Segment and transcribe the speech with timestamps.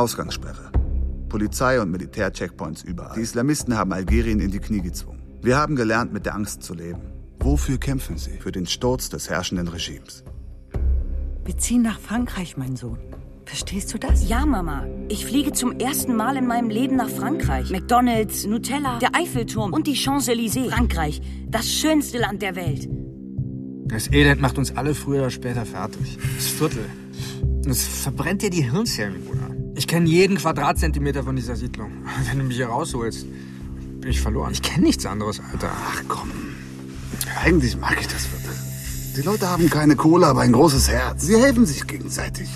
[0.00, 0.72] Ausgangssperre.
[1.28, 3.14] Polizei und Militärcheckpoints überall.
[3.14, 5.22] Die Islamisten haben Algerien in die Knie gezwungen.
[5.42, 7.02] Wir haben gelernt, mit der Angst zu leben.
[7.38, 8.38] Wofür kämpfen sie?
[8.38, 10.24] Für den Sturz des herrschenden Regimes.
[11.44, 12.98] Wir ziehen nach Frankreich, mein Sohn.
[13.44, 14.28] Verstehst du das?
[14.28, 14.86] Ja, Mama.
[15.08, 17.70] Ich fliege zum ersten Mal in meinem Leben nach Frankreich.
[17.70, 20.70] McDonald's, Nutella, der Eiffelturm und die Champs-Élysées.
[20.70, 22.88] Frankreich, das schönste Land der Welt.
[23.86, 26.16] Das Elend macht uns alle früher oder später fertig.
[26.36, 26.84] Das Viertel.
[27.66, 29.39] Es verbrennt dir die Hirnzellen, Bruder.
[29.80, 31.90] Ich kenne jeden Quadratzentimeter von dieser Siedlung.
[32.28, 33.24] Wenn du mich hier rausholst,
[34.02, 34.52] bin ich verloren.
[34.52, 35.70] Ich kenne nichts anderes, Alter.
[35.72, 36.30] Ach komm.
[37.42, 38.54] Eigentlich mag ich das Viertel.
[39.16, 41.22] Die Leute haben keine Kohle, aber ein großes Herz.
[41.22, 42.50] Sie helfen sich gegenseitig.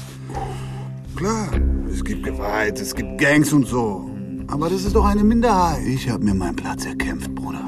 [1.17, 1.49] Klar,
[1.91, 4.11] es gibt Gewalt, es gibt Gangs und so.
[4.49, 5.83] Aber das ist doch eine Minderheit.
[5.87, 7.65] Ich habe mir meinen Platz erkämpft, Bruder.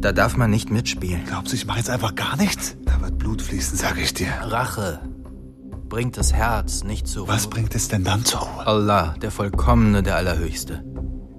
[0.00, 1.20] Da darf man nicht mitspielen.
[1.28, 2.76] Glaubst du, ich mache jetzt einfach gar nichts?
[2.86, 4.32] Da wird Blut fließen, sag ich dir.
[4.42, 5.00] Rache
[5.88, 7.34] bringt das Herz nicht zur Ruhe.
[7.34, 8.66] Was bringt es denn dann zur Ruhe?
[8.66, 10.84] Allah, der Vollkommene, der Allerhöchste.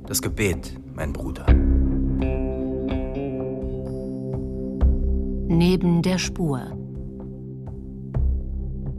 [0.05, 1.45] Das Gebet, mein Bruder.
[5.47, 6.61] Neben der Spur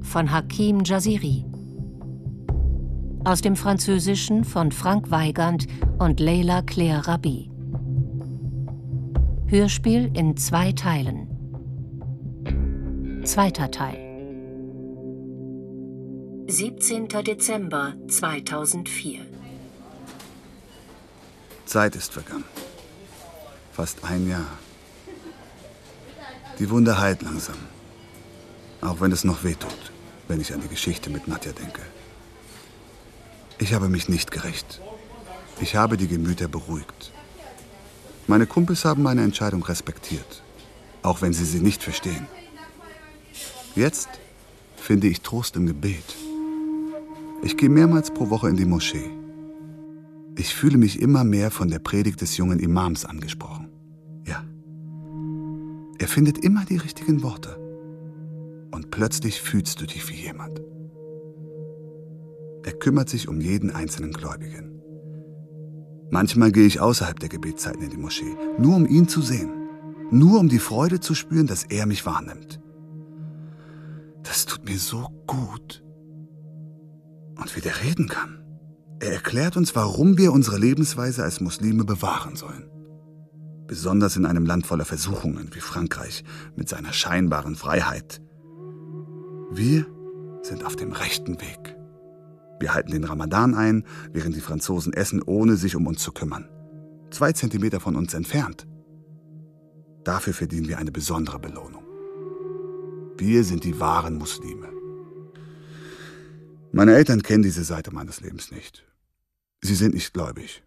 [0.02, 1.44] von Hakim Jaziri
[3.24, 5.66] aus dem Französischen von Frank Weigand
[5.98, 7.50] und Leila Claire Rabi.
[9.46, 11.26] Hörspiel in zwei Teilen.
[13.24, 14.09] Zweiter Teil.
[16.46, 17.08] 17.
[17.08, 19.20] Dezember 2004.
[21.66, 22.44] Zeit ist vergangen.
[23.72, 24.46] Fast ein Jahr.
[26.58, 27.56] Die Wunde heilt langsam.
[28.80, 29.92] Auch wenn es noch wehtut,
[30.28, 31.82] wenn ich an die Geschichte mit Nadja denke.
[33.58, 34.80] Ich habe mich nicht gerecht.
[35.60, 37.12] Ich habe die Gemüter beruhigt.
[38.26, 40.42] Meine Kumpels haben meine Entscheidung respektiert,
[41.02, 42.26] auch wenn sie sie nicht verstehen.
[43.76, 44.08] Jetzt
[44.76, 46.16] finde ich Trost im Gebet.
[47.42, 49.10] Ich gehe mehrmals pro Woche in die Moschee.
[50.36, 53.68] Ich fühle mich immer mehr von der Predigt des jungen Imams angesprochen.
[54.26, 54.44] Ja.
[55.98, 57.56] Er findet immer die richtigen Worte.
[58.70, 60.60] Und plötzlich fühlst du dich wie jemand.
[62.62, 64.80] Er kümmert sich um jeden einzelnen Gläubigen.
[66.10, 69.50] Manchmal gehe ich außerhalb der Gebetszeiten in die Moschee, nur um ihn zu sehen,
[70.10, 72.60] nur um die Freude zu spüren, dass er mich wahrnimmt.
[74.22, 75.82] Das tut mir so gut.
[77.36, 78.40] Und wie der reden kann.
[79.00, 82.70] Er erklärt uns, warum wir unsere Lebensweise als Muslime bewahren sollen.
[83.66, 86.24] Besonders in einem Land voller Versuchungen wie Frankreich
[86.54, 88.20] mit seiner scheinbaren Freiheit.
[89.52, 89.86] Wir
[90.42, 91.76] sind auf dem rechten Weg.
[92.58, 96.48] Wir halten den Ramadan ein, während die Franzosen essen, ohne sich um uns zu kümmern.
[97.10, 98.66] Zwei Zentimeter von uns entfernt.
[100.04, 101.84] Dafür verdienen wir eine besondere Belohnung.
[103.16, 104.79] Wir sind die wahren Muslime.
[106.72, 108.84] Meine Eltern kennen diese Seite meines Lebens nicht.
[109.60, 110.62] Sie sind nicht gläubig.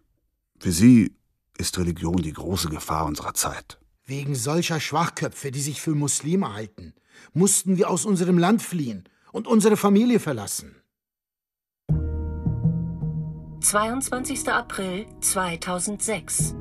[0.60, 1.14] Für sie
[1.56, 3.78] ist Religion die große Gefahr unserer Zeit.
[4.04, 6.92] Wegen solcher Schwachköpfe, die sich für Muslime halten,
[7.32, 10.76] mussten wir aus unserem Land fliehen und unsere Familie verlassen.
[13.60, 14.48] 22.
[14.48, 16.54] April 2006.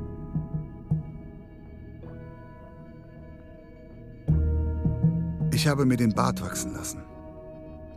[5.54, 7.04] Ich habe mir den Bart wachsen lassen.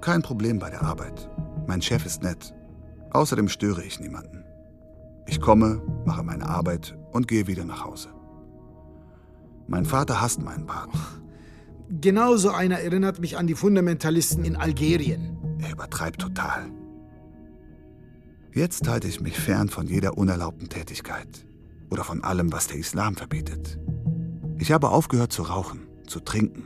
[0.07, 1.29] Kein Problem bei der Arbeit.
[1.67, 2.55] Mein Chef ist nett.
[3.11, 4.45] Außerdem störe ich niemanden.
[5.27, 8.11] Ich komme, mache meine Arbeit und gehe wieder nach Hause.
[9.67, 10.91] Mein Vater hasst meinen Bart.
[11.91, 15.39] Genauso einer erinnert mich an die Fundamentalisten in Algerien.
[15.59, 16.71] Er übertreibt total.
[18.55, 21.45] Jetzt halte ich mich fern von jeder unerlaubten Tätigkeit
[21.91, 23.81] oder von allem, was der Islam verbietet.
[24.59, 26.63] Ich habe aufgehört zu rauchen, zu trinken.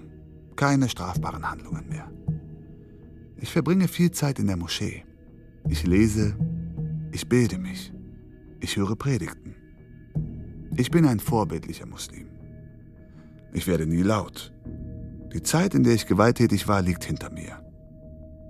[0.57, 2.11] Keine strafbaren Handlungen mehr.
[3.41, 5.05] Ich verbringe viel Zeit in der Moschee.
[5.69, 6.37] Ich lese,
[7.11, 7.93] ich bilde mich,
[8.61, 9.55] ich höre Predigten.
[10.77, 12.27] Ich bin ein vorbildlicher Muslim.
[13.53, 14.53] Ich werde nie laut.
[15.33, 17.65] Die Zeit, in der ich gewalttätig war, liegt hinter mir.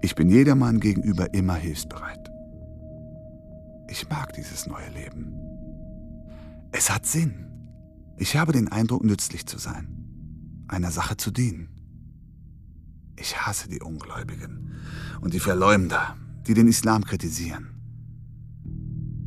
[0.02, 2.30] Ich bin jedermann gegenüber immer hilfsbereit.
[3.88, 5.34] Ich mag dieses neue Leben.
[6.72, 7.46] Es hat Sinn.
[8.16, 9.88] Ich habe den Eindruck, nützlich zu sein,
[10.68, 11.68] einer Sache zu dienen.
[13.20, 14.80] Ich hasse die Ungläubigen
[15.20, 17.68] und die Verleumder, die den Islam kritisieren.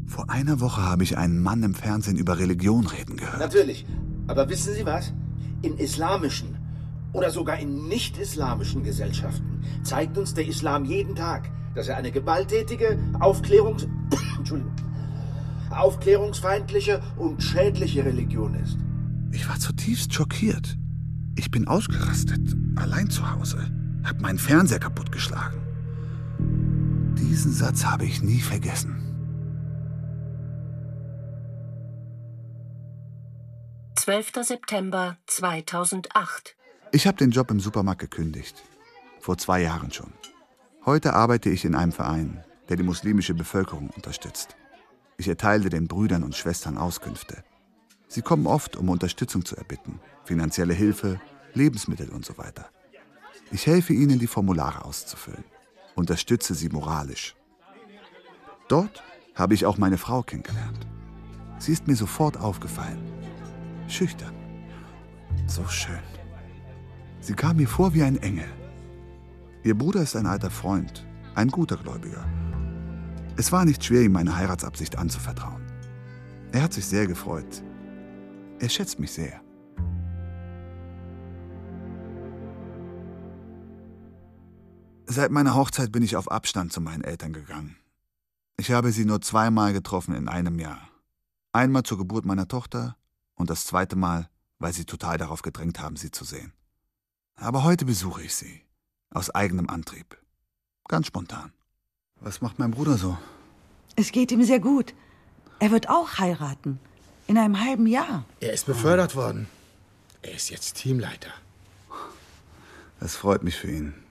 [0.08, 3.40] Vor einer Woche habe ich einen Mann im Fernsehen über Religion reden gehört.
[3.40, 3.86] Natürlich.
[4.28, 5.14] Aber wissen Sie was?
[5.62, 6.58] In islamischen
[7.14, 13.00] oder sogar in nicht-islamischen Gesellschaften zeigt uns der Islam jeden Tag, dass er eine gewalttätige,
[13.20, 13.88] Aufklärungs
[14.38, 14.74] Entschuldigung,
[15.70, 18.78] aufklärungsfeindliche und schädliche Religion ist.
[19.32, 20.78] Ich war zutiefst schockiert.
[21.36, 23.72] Ich bin ausgerastet, allein zu Hause,
[24.04, 25.62] hab meinen Fernseher kaputtgeschlagen.
[27.18, 29.00] Diesen Satz habe ich nie vergessen.
[33.96, 34.32] 12.
[34.42, 36.58] September 2008.
[36.92, 38.62] Ich habe den Job im Supermarkt gekündigt.
[39.22, 40.12] Vor zwei Jahren schon.
[40.86, 44.58] Heute arbeite ich in einem Verein, der die muslimische Bevölkerung unterstützt.
[45.16, 47.46] Ich erteile den Brüdern und Schwestern Auskünfte.
[48.10, 51.22] Sie kommen oft, um Unterstützung zu erbitten, finanzielle Hilfe,
[51.54, 52.73] Lebensmittel und so weiter.
[53.54, 55.44] Ich helfe ihnen, die Formulare auszufüllen,
[55.94, 57.36] unterstütze sie moralisch.
[58.68, 59.04] Dort
[59.36, 60.88] habe ich auch meine Frau kennengelernt.
[61.60, 62.98] Sie ist mir sofort aufgefallen.
[63.88, 64.34] Schüchtern.
[65.46, 66.02] So schön.
[67.20, 68.50] Sie kam mir vor wie ein Engel.
[69.64, 71.06] Ihr Bruder ist ein alter Freund,
[71.36, 72.26] ein guter Gläubiger.
[73.38, 75.62] Es war nicht schwer, ihm meine Heiratsabsicht anzuvertrauen.
[76.54, 77.64] Er hat sich sehr gefreut.
[78.58, 79.43] Er schätzt mich sehr.
[85.14, 87.76] Seit meiner Hochzeit bin ich auf Abstand zu meinen Eltern gegangen.
[88.58, 90.90] Ich habe sie nur zweimal getroffen in einem Jahr.
[91.52, 92.98] Einmal zur Geburt meiner Tochter
[93.36, 94.28] und das zweite Mal,
[94.58, 96.52] weil sie total darauf gedrängt haben, sie zu sehen.
[97.36, 98.64] Aber heute besuche ich sie.
[99.12, 100.18] Aus eigenem Antrieb.
[100.88, 101.54] Ganz spontan.
[102.20, 103.16] Was macht mein Bruder so?
[103.96, 104.96] Es geht ihm sehr gut.
[105.60, 106.80] Er wird auch heiraten.
[107.28, 108.26] In einem halben Jahr.
[108.40, 109.46] Er ist befördert worden.
[110.24, 111.30] Er ist jetzt Teamleiter.
[113.00, 114.03] Das freut mich für ihn.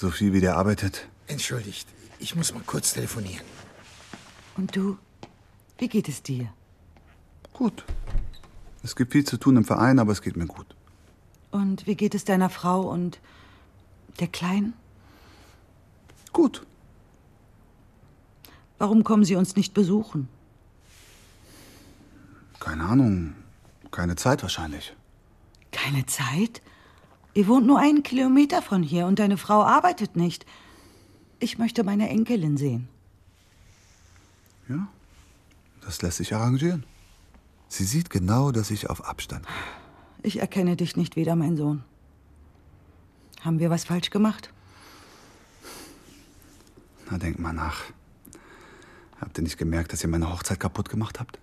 [0.00, 1.06] So viel wie der arbeitet.
[1.26, 1.86] Entschuldigt,
[2.20, 3.44] ich muss mal kurz telefonieren.
[4.56, 4.96] Und du?
[5.76, 6.50] Wie geht es dir?
[7.52, 7.84] Gut.
[8.82, 10.74] Es gibt viel zu tun im Verein, aber es geht mir gut.
[11.50, 13.20] Und wie geht es deiner Frau und
[14.20, 14.72] der Kleinen?
[16.32, 16.66] Gut.
[18.78, 20.30] Warum kommen sie uns nicht besuchen?
[22.58, 23.34] Keine Ahnung.
[23.90, 24.96] Keine Zeit wahrscheinlich.
[25.72, 26.62] Keine Zeit?
[27.34, 30.46] Ihr wohnt nur einen Kilometer von hier und deine Frau arbeitet nicht.
[31.38, 32.88] Ich möchte meine Enkelin sehen.
[34.68, 34.88] Ja,
[35.82, 36.84] das lässt sich arrangieren.
[37.68, 39.54] Sie sieht genau, dass ich auf Abstand bin.
[40.22, 41.82] Ich erkenne dich nicht wieder, mein Sohn.
[43.42, 44.52] Haben wir was falsch gemacht?
[47.10, 47.84] Na, denk mal nach.
[49.20, 51.38] Habt ihr nicht gemerkt, dass ihr meine Hochzeit kaputt gemacht habt?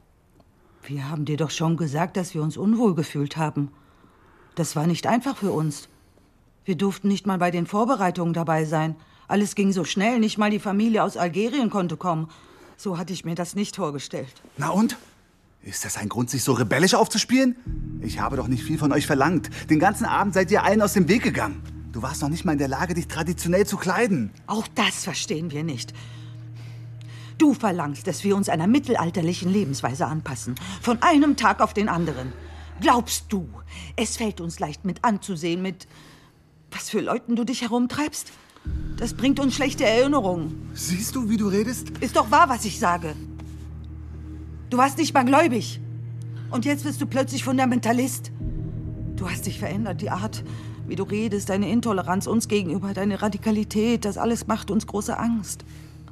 [0.83, 3.71] Wir haben dir doch schon gesagt, dass wir uns unwohl gefühlt haben.
[4.57, 5.87] Das war nicht einfach für uns.
[6.65, 8.95] Wir durften nicht mal bei den Vorbereitungen dabei sein.
[9.27, 12.27] Alles ging so schnell, nicht mal die Familie aus Algerien konnte kommen.
[12.75, 14.33] So hatte ich mir das nicht vorgestellt.
[14.57, 14.97] Na und?
[15.61, 17.55] Ist das ein Grund, sich so rebellisch aufzuspielen?
[18.01, 19.51] Ich habe doch nicht viel von euch verlangt.
[19.69, 21.61] Den ganzen Abend seid ihr allen aus dem Weg gegangen.
[21.91, 24.31] Du warst noch nicht mal in der Lage, dich traditionell zu kleiden.
[24.47, 25.93] Auch das verstehen wir nicht.
[27.37, 30.55] Du verlangst, dass wir uns einer mittelalterlichen Lebensweise anpassen.
[30.81, 32.33] Von einem Tag auf den anderen.
[32.81, 33.47] Glaubst du,
[33.95, 35.87] es fällt uns leicht mit anzusehen, mit
[36.71, 38.31] was für Leuten du dich herumtreibst?
[38.97, 40.69] Das bringt uns schlechte Erinnerungen.
[40.73, 41.89] Siehst du, wie du redest?
[42.01, 43.15] Ist doch wahr, was ich sage.
[44.69, 45.79] Du warst nicht mal gläubig.
[46.49, 48.31] Und jetzt bist du plötzlich Fundamentalist.
[49.15, 50.43] Du hast dich verändert, die Art,
[50.87, 55.65] wie du redest, deine Intoleranz uns gegenüber, deine Radikalität, das alles macht uns große Angst.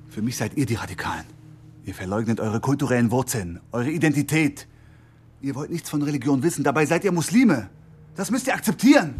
[0.09, 1.25] Für mich seid ihr die Radikalen.
[1.85, 4.67] Ihr verleugnet eure kulturellen Wurzeln, eure Identität.
[5.45, 7.69] Ihr wollt nichts von Religion wissen, dabei seid ihr Muslime.
[8.15, 9.13] Das müsst ihr akzeptieren.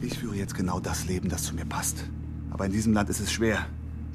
[0.00, 2.06] Ich führe jetzt genau das Leben, das zu mir passt.
[2.50, 3.66] Aber in diesem Land ist es schwer.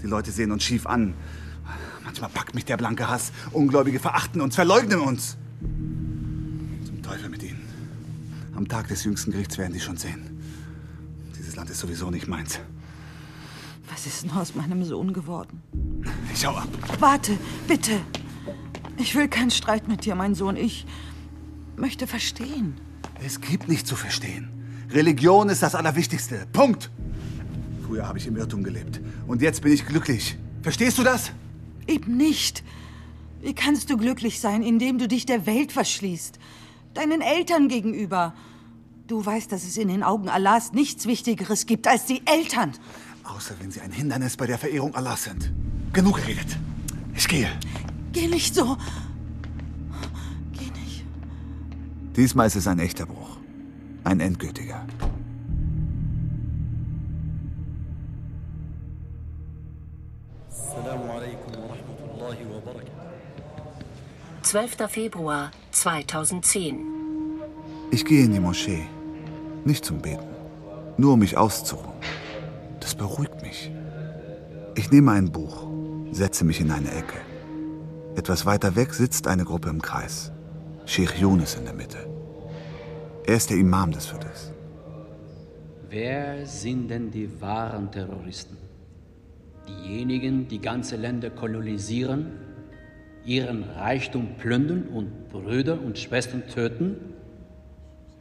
[0.01, 1.13] Die Leute sehen uns schief an.
[2.03, 3.31] Manchmal packt mich der blanke Hass.
[3.51, 5.37] Ungläubige verachten uns, verleugnen uns.
[6.87, 7.61] Zum Teufel mit ihnen.
[8.55, 10.41] Am Tag des jüngsten Gerichts werden die schon sehen.
[11.37, 12.59] Dieses Land ist sowieso nicht meins.
[13.91, 15.61] Was ist nur aus meinem Sohn geworden?
[16.33, 16.69] Ich hau ab.
[16.99, 18.01] Warte, bitte.
[18.97, 20.55] Ich will keinen Streit mit dir, mein Sohn.
[20.55, 20.85] Ich
[21.75, 22.75] möchte verstehen.
[23.23, 24.49] Es gibt nichts zu verstehen.
[24.91, 26.47] Religion ist das Allerwichtigste.
[26.53, 26.89] Punkt.
[27.85, 29.01] Früher habe ich im Irrtum gelebt.
[29.27, 30.37] Und jetzt bin ich glücklich.
[30.61, 31.31] Verstehst du das?
[31.87, 32.63] Eben nicht.
[33.41, 36.39] Wie kannst du glücklich sein, indem du dich der Welt verschließt?
[36.93, 38.33] Deinen Eltern gegenüber.
[39.07, 42.71] Du weißt, dass es in den Augen Allahs nichts Wichtigeres gibt als die Eltern.
[43.23, 45.51] Außer wenn sie ein Hindernis bei der Verehrung Allahs sind.
[45.93, 46.57] Genug geredet.
[47.15, 47.49] Ich gehe.
[48.15, 48.77] Geh nicht so.
[50.53, 51.03] Geh nicht.
[52.15, 53.35] Diesmal ist es ein echter Bruch.
[54.05, 54.85] Ein endgültiger.
[64.43, 66.79] Zwölfter Februar 2010.
[67.91, 68.83] Ich gehe in die Moschee.
[69.65, 70.23] Nicht zum Beten.
[70.95, 71.91] Nur um mich auszuruhen.
[72.79, 73.71] Das beruhigt mich.
[74.75, 75.67] Ich nehme ein Buch,
[76.13, 77.34] setze mich in eine Ecke.
[78.15, 80.31] Etwas weiter weg sitzt eine Gruppe im Kreis.
[80.85, 81.97] Sheikh Yunus in der Mitte.
[83.25, 84.53] Er ist der Imam des Viertels.
[85.89, 88.57] Wer sind denn die wahren Terroristen?
[89.67, 92.27] Diejenigen, die ganze Länder kolonisieren,
[93.25, 96.95] ihren Reichtum plündern und Brüder und Schwestern töten?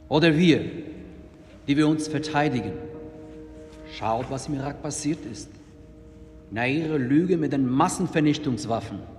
[0.09, 0.65] Oder wir,
[1.67, 2.73] die wir uns verteidigen?
[3.97, 5.49] Schaut, was im Irak passiert ist.
[6.51, 9.14] Na, ihre Lüge mit den Massenvernichtungswaffen.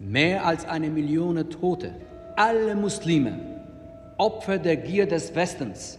[0.00, 1.92] Mehr als eine Million Tote.
[2.34, 3.38] Alle Muslime.
[4.16, 5.98] Opfer der Gier des Westens.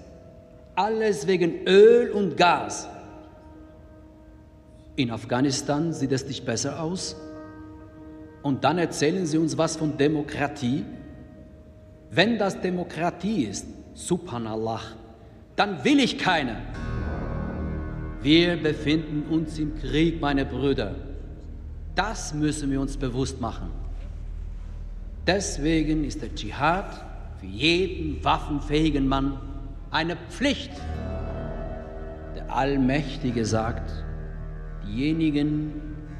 [0.73, 2.89] Alles wegen Öl und Gas.
[4.95, 7.15] In Afghanistan sieht es nicht besser aus.
[8.41, 10.83] Und dann erzählen Sie uns was von Demokratie?
[12.09, 14.81] Wenn das Demokratie ist, subhanallah,
[15.55, 16.57] dann will ich keine.
[18.23, 20.95] Wir befinden uns im Krieg, meine Brüder.
[21.93, 23.80] Das müssen wir uns bewusst machen.
[25.33, 27.05] Deswegen ist der Dschihad
[27.39, 29.37] für jeden waffenfähigen Mann
[29.89, 30.71] eine Pflicht.
[32.35, 33.89] Der Allmächtige sagt,
[34.85, 35.71] diejenigen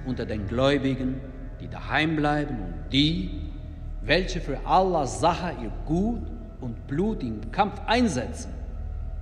[0.06, 1.20] unter den Gläubigen,
[1.60, 3.32] die daheim bleiben und die,
[4.02, 6.22] welche für Allahs Sache ihr Gut
[6.62, 8.54] und Blut im Kampf einsetzen,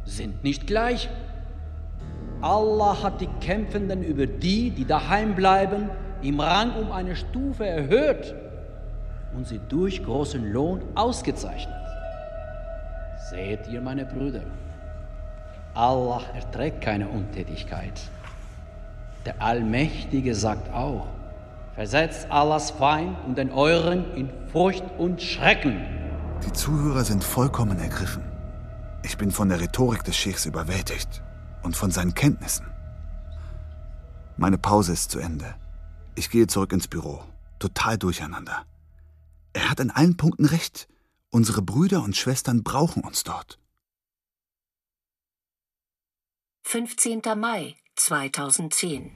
[0.06, 1.10] sind nicht gleich.
[2.42, 5.90] Allah hat die Kämpfenden über die, die daheim bleiben,
[6.22, 8.36] im Rang um eine Stufe erhöht
[9.36, 11.76] und sie durch großen Lohn ausgezeichnet.
[13.30, 14.42] Seht ihr, meine Brüder,
[15.74, 18.00] Allah erträgt keine Untätigkeit.
[19.26, 21.08] Der Allmächtige sagt auch,
[21.76, 25.82] versetzt Allahs Feind und den euren in Furcht und Schrecken.
[26.46, 28.24] Die Zuhörer sind vollkommen ergriffen.
[29.04, 31.22] Ich bin von der Rhetorik des Scheichs überwältigt
[31.64, 32.66] und von seinen Kenntnissen.
[34.38, 35.56] Meine Pause ist zu Ende.
[36.16, 37.22] Ich gehe zurück ins Büro.
[37.60, 38.64] Total durcheinander.
[39.54, 40.88] Er hat an allen Punkten recht.
[41.30, 43.60] Unsere Brüder und Schwestern brauchen uns dort.
[46.64, 47.22] 15.
[47.36, 49.12] Mai 2010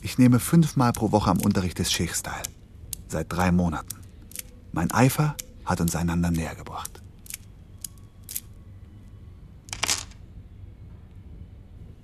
[0.00, 2.42] Ich nehme fünfmal pro Woche am Unterricht des Scheichs teil.
[3.08, 3.96] Seit drei Monaten.
[4.72, 7.02] Mein Eifer hat uns einander näher gebracht.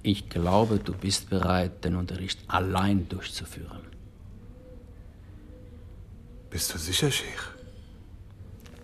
[0.03, 3.83] Ich glaube, du bist bereit, den Unterricht allein durchzuführen.
[6.51, 7.43] Bist du sicher, Sheikh?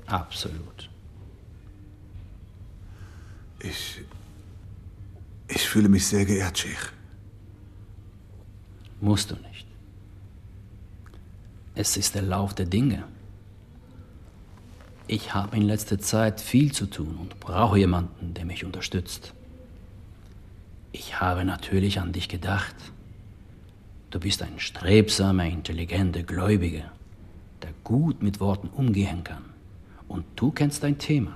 [0.07, 0.89] Absolut.
[3.61, 4.01] Ich.
[5.49, 6.93] Ich fühle mich sehr geehrt, Sheikh.
[9.01, 9.67] Musst du nicht.
[11.75, 13.05] Es ist der Lauf der Dinge.
[15.09, 19.35] Ich habe in letzter Zeit viel zu tun und brauche jemanden, der mich unterstützt.
[20.91, 22.75] Ich habe natürlich an dich gedacht.
[24.11, 26.91] Du bist ein strebsamer, intelligenter Gläubiger,
[27.67, 29.43] der gut mit Worten umgehen kann.
[30.07, 31.33] Und du kennst dein Thema.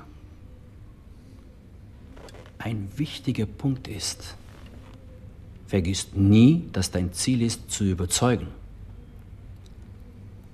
[2.58, 4.37] Ein wichtiger Punkt ist,
[5.66, 8.46] vergiss nie, dass dein Ziel ist, zu überzeugen.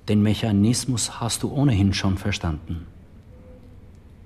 [0.09, 2.87] Den Mechanismus hast du ohnehin schon verstanden.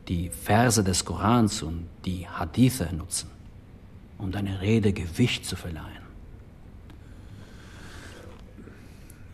[0.07, 3.31] Die Verse des Korans und die Hadithe nutzen,
[4.19, 6.05] um deine Rede Gewicht zu verleihen.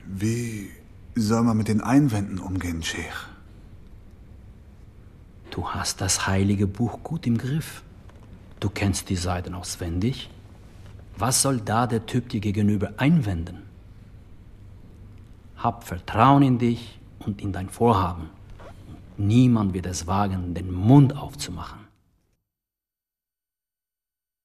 [0.07, 0.71] Wie
[1.17, 3.15] soll man mit den Einwänden umgehen, Sheikh?
[5.51, 7.83] Du hast das heilige Buch gut im Griff.
[8.61, 10.31] Du kennst die Seiten auswendig.
[11.17, 13.63] Was soll da der Typ dir gegenüber einwenden?
[15.57, 18.29] Hab Vertrauen in dich und in dein Vorhaben.
[19.17, 21.87] Und niemand wird es wagen, den Mund aufzumachen.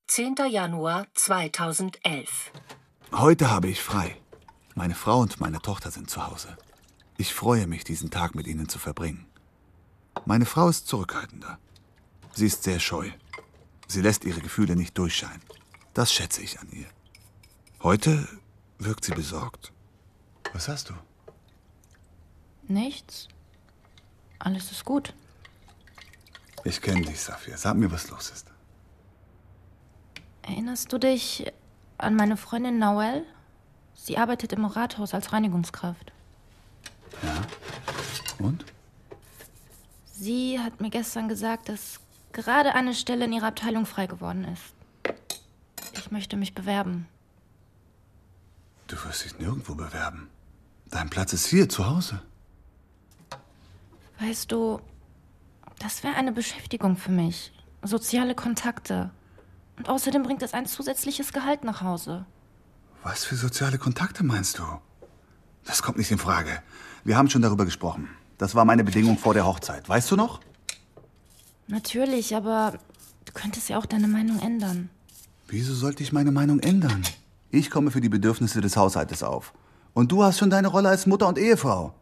[0.07, 0.35] 10.
[0.49, 2.51] Januar 2011
[3.11, 4.15] Heute habe ich frei.
[4.75, 6.57] Meine Frau und meine Tochter sind zu Hause.
[7.17, 9.25] Ich freue mich, diesen Tag mit ihnen zu verbringen.
[10.25, 11.59] Meine Frau ist zurückhaltender.
[12.33, 13.11] Sie ist sehr scheu.
[13.87, 15.41] Sie lässt ihre Gefühle nicht durchscheinen.
[15.93, 16.87] Das schätze ich an ihr.
[17.83, 18.27] Heute
[18.79, 19.73] wirkt sie besorgt.
[20.53, 20.93] Was hast du?
[22.67, 23.27] Nichts.
[24.39, 25.13] Alles ist gut.
[26.63, 27.57] Ich kenne dich, Safir.
[27.57, 28.47] Sag mir, was los ist.
[30.43, 31.51] Erinnerst du dich
[31.97, 33.25] an meine Freundin Noel?
[34.03, 36.12] Sie arbeitet im Rathaus als Reinigungskraft.
[37.22, 37.41] Ja.
[38.43, 38.65] Und?
[40.12, 42.00] Sie hat mir gestern gesagt, dass
[42.31, 44.74] gerade eine Stelle in ihrer Abteilung frei geworden ist.
[45.93, 47.08] Ich möchte mich bewerben.
[48.88, 50.29] Du wirst dich nirgendwo bewerben.
[50.89, 52.24] Dein Platz ist hier, zu Hause.
[54.20, 54.81] Weißt du,
[55.77, 57.53] das wäre eine Beschäftigung für mich.
[57.84, 59.12] Soziale Kontakte.
[59.77, 62.25] Und außerdem bringt es ein zusätzliches Gehalt nach Hause.
[63.03, 64.63] Was für soziale Kontakte meinst du?
[65.65, 66.62] Das kommt nicht in Frage.
[67.03, 68.10] Wir haben schon darüber gesprochen.
[68.38, 69.88] Das war meine Bedingung vor der Hochzeit.
[69.89, 70.39] Weißt du noch?
[71.67, 72.77] Natürlich, aber
[73.25, 74.89] du könntest ja auch deine Meinung ändern.
[75.48, 77.03] Wieso sollte ich meine Meinung ändern?
[77.50, 79.53] Ich komme für die Bedürfnisse des Haushaltes auf.
[79.93, 81.93] Und du hast schon deine Rolle als Mutter und Ehefrau.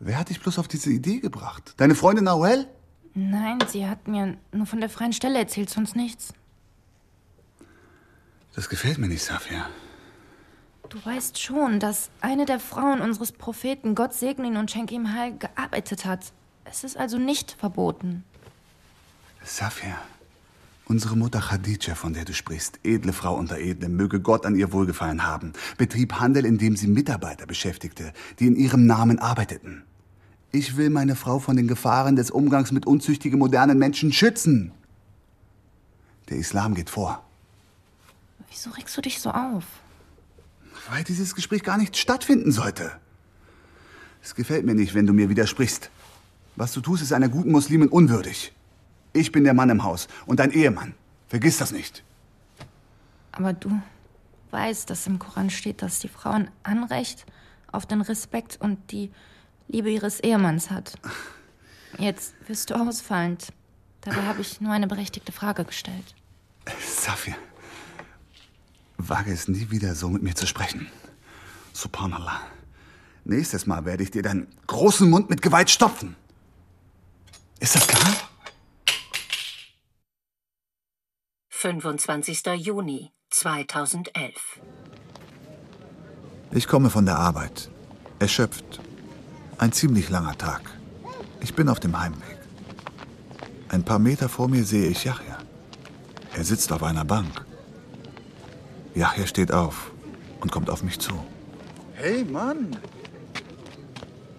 [0.00, 1.74] Wer hat dich bloß auf diese Idee gebracht?
[1.76, 2.66] Deine Freundin Noel?
[3.14, 6.34] Nein, sie hat mir nur von der freien Stelle erzählt, sonst nichts.
[8.54, 9.66] Das gefällt mir nicht, Safia.
[10.88, 15.12] Du weißt schon, dass eine der Frauen unseres Propheten, Gott segne ihn und schenke ihm
[15.12, 16.32] Heil, gearbeitet hat.
[16.64, 18.24] Es ist also nicht verboten.
[19.42, 19.96] Safia,
[20.86, 24.72] unsere Mutter Khadija, von der du sprichst, edle Frau unter Edlen, möge Gott an ihr
[24.72, 29.84] Wohlgefallen haben, betrieb Handel, indem sie Mitarbeiter beschäftigte, die in ihrem Namen arbeiteten.
[30.52, 34.72] Ich will meine Frau von den Gefahren des Umgangs mit unzüchtigen modernen Menschen schützen.
[36.28, 37.22] Der Islam geht vor.
[38.50, 39.64] Wieso regst du dich so auf?
[40.90, 42.92] Weil dieses Gespräch gar nicht stattfinden sollte.
[44.22, 45.90] Es gefällt mir nicht, wenn du mir widersprichst.
[46.56, 48.52] Was du tust, ist einer guten Muslimin unwürdig.
[49.12, 50.94] Ich bin der Mann im Haus und dein Ehemann.
[51.28, 52.02] Vergiss das nicht.
[53.32, 53.80] Aber du
[54.50, 57.26] weißt, dass im Koran steht, dass die Frau ein Anrecht
[57.72, 59.10] auf den Respekt und die
[59.68, 60.98] Liebe ihres Ehemanns hat.
[61.98, 63.48] Jetzt wirst du ausfallend.
[64.02, 66.14] Dabei habe ich nur eine berechtigte Frage gestellt.
[66.80, 67.34] Safir,
[68.98, 70.88] wage es nie wieder so mit mir zu sprechen.
[71.72, 72.40] Subhanallah.
[73.24, 76.16] Nächstes Mal werde ich dir deinen großen Mund mit Gewalt stopfen.
[77.58, 78.14] Ist das klar?
[81.48, 82.42] 25.
[82.58, 84.60] Juni 2011.
[86.52, 87.70] Ich komme von der Arbeit.
[88.18, 88.80] Erschöpft.
[89.58, 90.70] Ein ziemlich langer Tag.
[91.40, 92.38] Ich bin auf dem Heimweg.
[93.68, 95.38] Ein paar Meter vor mir sehe ich Yahya.
[96.34, 97.45] Er sitzt auf einer Bank.
[98.96, 99.90] Yahya steht auf
[100.40, 101.12] und kommt auf mich zu.
[101.94, 102.74] Hey, Mann.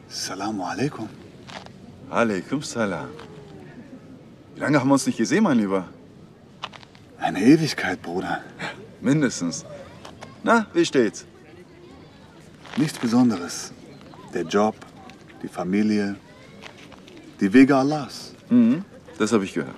[0.09, 1.07] Salamu alaikum.
[2.09, 3.09] Alaikum salam.
[4.55, 5.87] Wie lange haben wir uns nicht gesehen, mein Lieber?
[7.19, 8.41] Eine Ewigkeit, Bruder.
[8.99, 9.63] Mindestens.
[10.43, 11.25] Na, wie steht's?
[12.77, 13.71] Nichts Besonderes.
[14.33, 14.75] Der Job,
[15.43, 16.15] die Familie,
[17.39, 18.33] die Wege Allahs.
[18.49, 18.83] Mhm,
[19.19, 19.75] das habe ich gehört.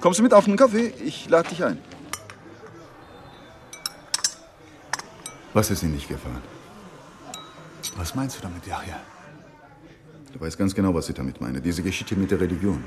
[0.00, 0.92] Kommst du mit auf einen Kaffee?
[1.04, 1.78] Ich lade dich ein.
[5.54, 6.42] Was ist Ihnen nicht gefallen?
[7.96, 9.00] Was meinst du damit, Yahya?
[10.32, 11.60] Du weißt ganz genau, was ich damit meine.
[11.60, 12.82] Diese Geschichte mit der Religion.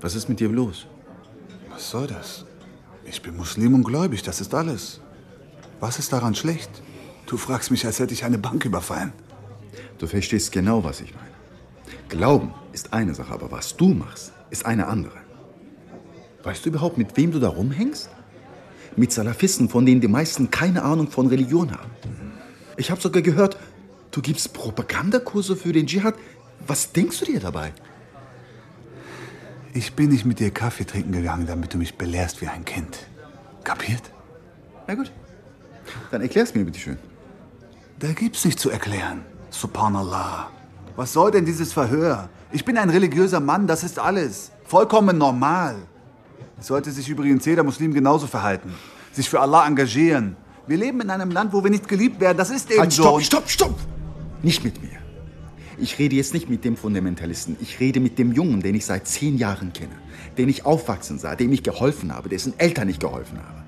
[0.00, 0.86] Was ist mit dir los?
[1.68, 2.46] Was soll das?
[3.04, 5.00] Ich bin Muslim und gläubig, das ist alles.
[5.80, 6.70] Was ist daran schlecht?
[7.26, 9.12] Du fragst mich, als hätte ich eine Bank überfallen.
[9.98, 11.28] Du verstehst genau, was ich meine.
[12.08, 15.18] Glauben ist eine Sache, aber was du machst, ist eine andere.
[16.42, 18.08] Weißt du überhaupt, mit wem du da rumhängst?
[18.96, 21.90] Mit Salafisten, von denen die meisten keine Ahnung von Religion haben.
[22.76, 23.56] Ich habe sogar gehört,
[24.10, 26.14] du gibst Propagandakurse für den Dschihad.
[26.66, 27.72] Was denkst du dir dabei?
[29.72, 33.06] Ich bin nicht mit dir Kaffee trinken gegangen, damit du mich belehrst wie ein Kind.
[33.62, 34.02] Kapiert?
[34.86, 35.12] Na gut.
[36.10, 36.98] Dann erklär's mir bitte schön.
[37.98, 39.24] Da gibt's nicht zu erklären.
[39.50, 40.50] Subhanallah.
[40.96, 42.28] Was soll denn dieses Verhör?
[42.50, 44.50] Ich bin ein religiöser Mann, das ist alles.
[44.64, 45.76] Vollkommen normal.
[46.60, 48.72] Sollte sich übrigens jeder Muslim genauso verhalten.
[49.12, 50.36] Sich für Allah engagieren.
[50.66, 52.38] Wir leben in einem Land, wo wir nicht geliebt werden.
[52.38, 53.02] Das ist eben halt, so.
[53.02, 53.78] Stopp, stopp, stopp!
[54.42, 54.98] Nicht mit mir.
[55.78, 57.56] Ich rede jetzt nicht mit dem Fundamentalisten.
[57.60, 59.94] Ich rede mit dem Jungen, den ich seit zehn Jahren kenne.
[60.36, 63.64] Den ich aufwachsen sah, dem ich geholfen habe, dessen Eltern ich geholfen habe.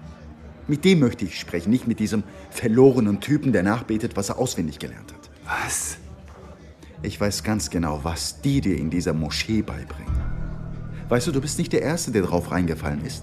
[0.68, 4.78] Mit dem möchte ich sprechen, nicht mit diesem verlorenen Typen, der nachbetet, was er auswendig
[4.78, 5.30] gelernt hat.
[5.44, 5.96] Was?
[7.02, 10.31] Ich weiß ganz genau, was die dir in dieser Moschee beibringen.
[11.12, 13.22] Weißt du, du bist nicht der Erste, der drauf reingefallen ist.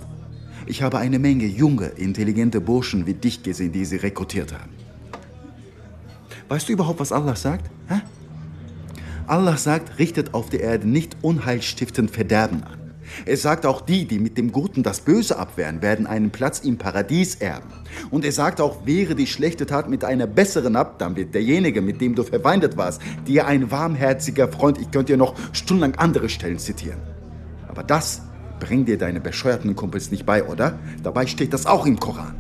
[0.68, 4.70] Ich habe eine Menge junge, intelligente Burschen wie dich gesehen, die sie rekrutiert haben.
[6.50, 7.72] Weißt du überhaupt, was Allah sagt?
[7.88, 8.02] Hä?
[9.26, 12.78] Allah sagt, richtet auf der Erde nicht unheilstiftend Verderben an.
[13.26, 16.78] Er sagt auch, die, die mit dem Guten das Böse abwehren, werden einen Platz im
[16.78, 17.72] Paradies erben.
[18.12, 21.82] Und er sagt auch, wehre die schlechte Tat mit einer besseren ab, dann wird derjenige,
[21.82, 26.30] mit dem du verweindet warst, dir ein warmherziger Freund, ich könnte dir noch stundenlang andere
[26.30, 27.00] Stellen zitieren.
[27.80, 28.24] Aber das
[28.60, 30.78] bringen dir deine bescheuerten Kumpels nicht bei, oder?
[31.02, 32.36] Dabei steht das auch im Koran.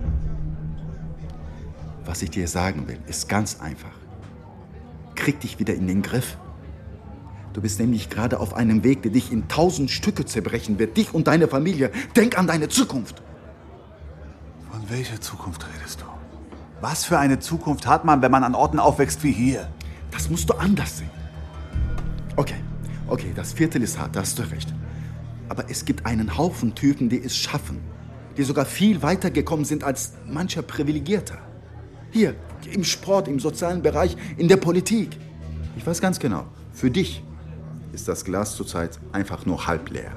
[2.03, 3.93] Was ich dir sagen will, ist ganz einfach.
[5.15, 6.37] Krieg dich wieder in den Griff.
[7.53, 10.97] Du bist nämlich gerade auf einem Weg, der dich in tausend Stücke zerbrechen wird.
[10.97, 11.89] Dich und deine Familie.
[12.17, 13.21] Denk an deine Zukunft.
[14.69, 16.05] Von welcher Zukunft redest du?
[16.81, 19.69] Was für eine Zukunft hat man, wenn man an Orten aufwächst wie hier?
[20.11, 21.09] Das musst du anders sehen.
[22.35, 22.61] Okay,
[23.07, 24.73] okay, das Viertel ist hart, da hast du recht.
[25.49, 27.79] Aber es gibt einen Haufen Typen, die es schaffen.
[28.37, 31.39] Die sogar viel weiter gekommen sind als mancher Privilegierter.
[32.11, 32.35] Hier,
[32.71, 35.17] im Sport, im sozialen Bereich, in der Politik.
[35.75, 37.23] Ich weiß ganz genau, für dich
[37.93, 40.11] ist das Glas zurzeit einfach nur halb leer.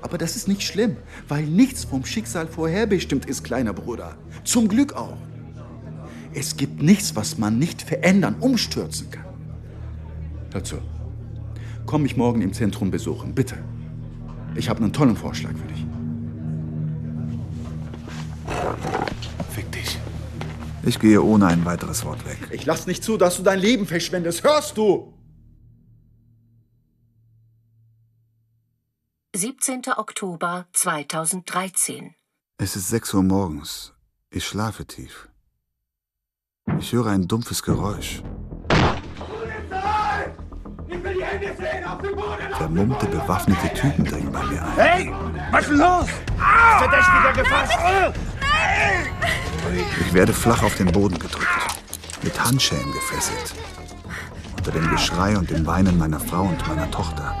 [0.00, 4.16] Aber das ist nicht schlimm, weil nichts vom Schicksal vorherbestimmt ist, kleiner Bruder.
[4.44, 5.16] Zum Glück auch.
[6.34, 9.24] Es gibt nichts, was man nicht verändern, umstürzen kann.
[10.52, 10.76] Hör zu.
[11.86, 13.56] Komm mich morgen im Zentrum besuchen, bitte.
[14.54, 15.86] Ich habe einen tollen Vorschlag für dich.
[19.50, 19.98] Fick dich.
[20.84, 22.38] Ich gehe ohne ein weiteres Wort weg.
[22.50, 24.42] Ich lass nicht zu, dass du dein Leben verschwendest.
[24.44, 25.14] Hörst du?
[29.36, 29.82] 17.
[29.96, 32.14] Oktober 2013.
[32.56, 33.94] Es ist 6 Uhr morgens.
[34.30, 35.28] Ich schlafe tief.
[36.80, 38.22] Ich höre ein dumpfes Geräusch.
[42.56, 44.72] Vermummte, bewaffnete Typen dringen bei mir ein.
[44.76, 45.14] Hey,
[45.50, 46.06] was ist denn los?
[46.78, 47.78] Verdächtiger gefasst.
[50.00, 51.46] Ich werde flach auf den Boden gedrückt,
[52.22, 53.54] mit Handschellen gefesselt.
[54.56, 57.34] Unter dem Geschrei und dem Weinen meiner Frau und meiner Tochter.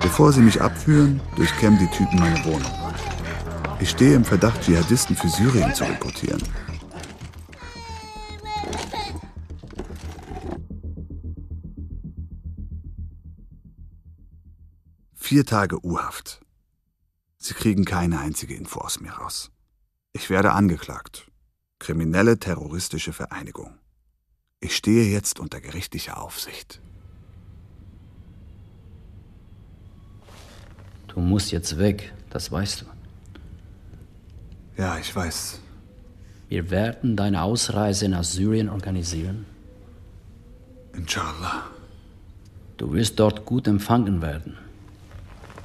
[0.00, 2.72] Bevor sie mich abführen, durchkämmen die Typen meine Wohnung.
[3.78, 6.42] Ich stehe im Verdacht, Dschihadisten für Syrien zu rekrutieren.
[15.22, 16.40] Vier Tage U-Haft.
[17.36, 19.52] Sie kriegen keine einzige Info aus mir raus.
[20.12, 21.30] Ich werde angeklagt.
[21.78, 23.78] Kriminelle terroristische Vereinigung.
[24.58, 26.80] Ich stehe jetzt unter gerichtlicher Aufsicht.
[31.06, 32.86] Du musst jetzt weg, das weißt du.
[34.78, 35.60] Ja, ich weiß.
[36.48, 39.46] Wir werden deine Ausreise nach Syrien organisieren.
[40.92, 41.66] Inshallah.
[42.78, 44.56] Du wirst dort gut empfangen werden.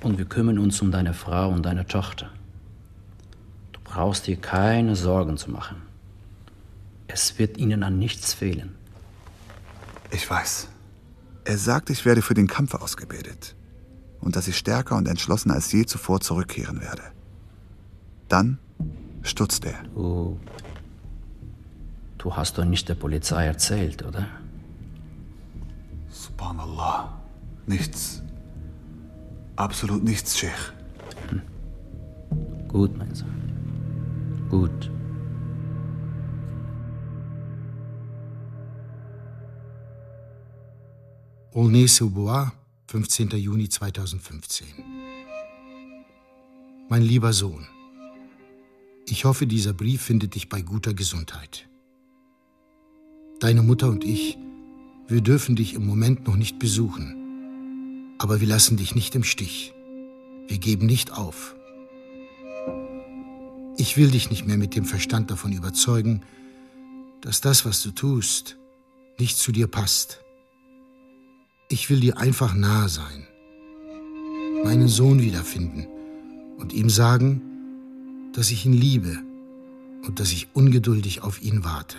[0.05, 2.29] Und wir kümmern uns um deine Frau und deine Tochter.
[3.71, 5.81] Du brauchst dir keine Sorgen zu machen.
[7.07, 8.75] Es wird ihnen an nichts fehlen.
[10.11, 10.69] Ich weiß.
[11.45, 13.55] Er sagt, ich werde für den Kampf ausgebildet.
[14.21, 17.01] Und dass ich stärker und entschlossener als je zuvor zurückkehren werde.
[18.29, 18.59] Dann
[19.23, 19.81] stutzt er.
[19.95, 20.39] Du,
[22.19, 24.27] du hast doch nicht der Polizei erzählt, oder?
[26.11, 27.11] Subhanallah.
[27.65, 28.21] Nichts.
[29.55, 30.73] Absolut nichts, Sheikh.
[32.67, 33.29] Gut, mein Sohn.
[34.49, 34.91] Gut.
[41.53, 42.51] Aulnay-sous-Bois,
[42.87, 43.29] 15.
[43.29, 44.67] Juni 2015.
[46.89, 47.65] Mein lieber Sohn,
[49.07, 51.69] ich hoffe, dieser Brief findet dich bei guter Gesundheit.
[53.39, 54.37] Deine Mutter und ich,
[55.07, 57.24] wir dürfen dich im Moment noch nicht besuchen,
[58.17, 59.73] aber wir lassen dich nicht im Stich.
[60.47, 61.56] Wir geben nicht auf.
[63.78, 66.21] Ich will dich nicht mehr mit dem Verstand davon überzeugen,
[67.21, 68.58] dass das, was du tust,
[69.19, 70.21] nicht zu dir passt.
[71.69, 73.28] Ich will dir einfach nahe sein,
[74.63, 75.88] meinen Sohn wiederfinden
[76.58, 77.41] und ihm sagen,
[78.34, 79.19] dass ich ihn liebe
[80.06, 81.97] und dass ich ungeduldig auf ihn warte.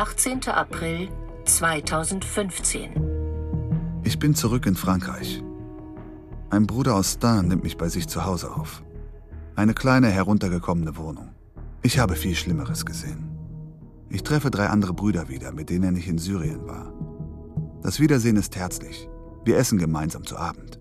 [0.00, 1.10] Achtzehnter April
[1.44, 4.00] 2015.
[4.02, 5.42] Ich bin zurück in Frankreich.
[6.48, 8.82] Ein Bruder aus Stan nimmt mich bei sich zu Hause auf.
[9.56, 11.34] Eine kleine, heruntergekommene Wohnung.
[11.82, 13.28] Ich habe viel Schlimmeres gesehen.
[14.08, 16.94] Ich treffe drei andere Brüder wieder, mit denen ich in Syrien war.
[17.82, 19.06] Das Wiedersehen ist herzlich.
[19.44, 20.80] Wir essen gemeinsam zu Abend.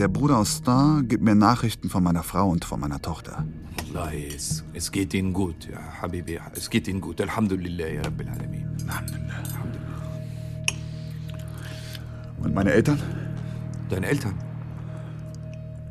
[0.00, 3.46] Der Bruder aus Stan gibt mir Nachrichten von meiner Frau und von meiner Tochter.
[3.94, 6.40] Wallahi, es, es geht Ihnen gut, ja, Habibi.
[6.56, 7.20] Es geht Ihnen gut.
[7.20, 8.66] Alhamdulillah, ya Rabbil Alamin.
[8.88, 9.34] Alhamdulillah.
[12.42, 13.00] Und meine Eltern?
[13.88, 14.34] Deine Eltern?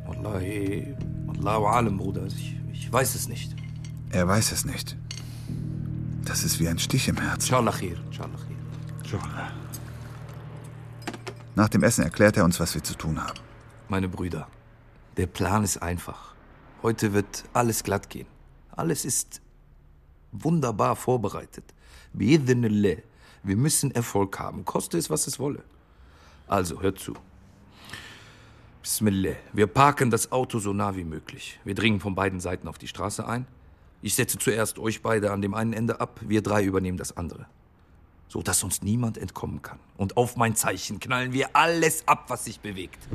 [0.04, 0.94] Wallahi,
[1.28, 2.26] Allahu alam, Bruder.
[2.26, 3.56] Ich, ich weiß es nicht.
[4.10, 4.98] Er weiß es nicht.
[6.26, 7.40] Das ist wie ein Stich im Herzen.
[7.40, 9.52] Inshallah khair, inshallah khair.
[11.54, 13.40] Nach dem Essen erklärt er uns, was wir zu tun haben.
[13.88, 14.46] Meine Brüder,
[15.16, 16.33] der Plan ist einfach.
[16.84, 18.26] Heute wird alles glatt gehen.
[18.76, 19.40] Alles ist
[20.32, 21.64] wunderbar vorbereitet.
[22.14, 22.98] Bi'idhnillah.
[23.42, 25.64] Wir müssen Erfolg haben, koste es, was es wolle.
[26.46, 27.14] Also, hört zu.
[28.82, 29.36] Bismillah.
[29.54, 31.58] Wir parken das Auto so nah wie möglich.
[31.64, 33.46] Wir dringen von beiden Seiten auf die Straße ein.
[34.02, 37.46] Ich setze zuerst euch beide an dem einen Ende ab, wir drei übernehmen das andere.
[38.28, 39.78] So dass uns niemand entkommen kann.
[39.96, 43.08] Und auf mein Zeichen knallen wir alles ab, was sich bewegt.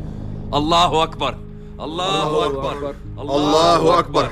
[0.50, 1.38] Allahu Akbar!
[1.80, 2.96] Allahu Akbar!
[3.16, 4.32] Allahu Akbar!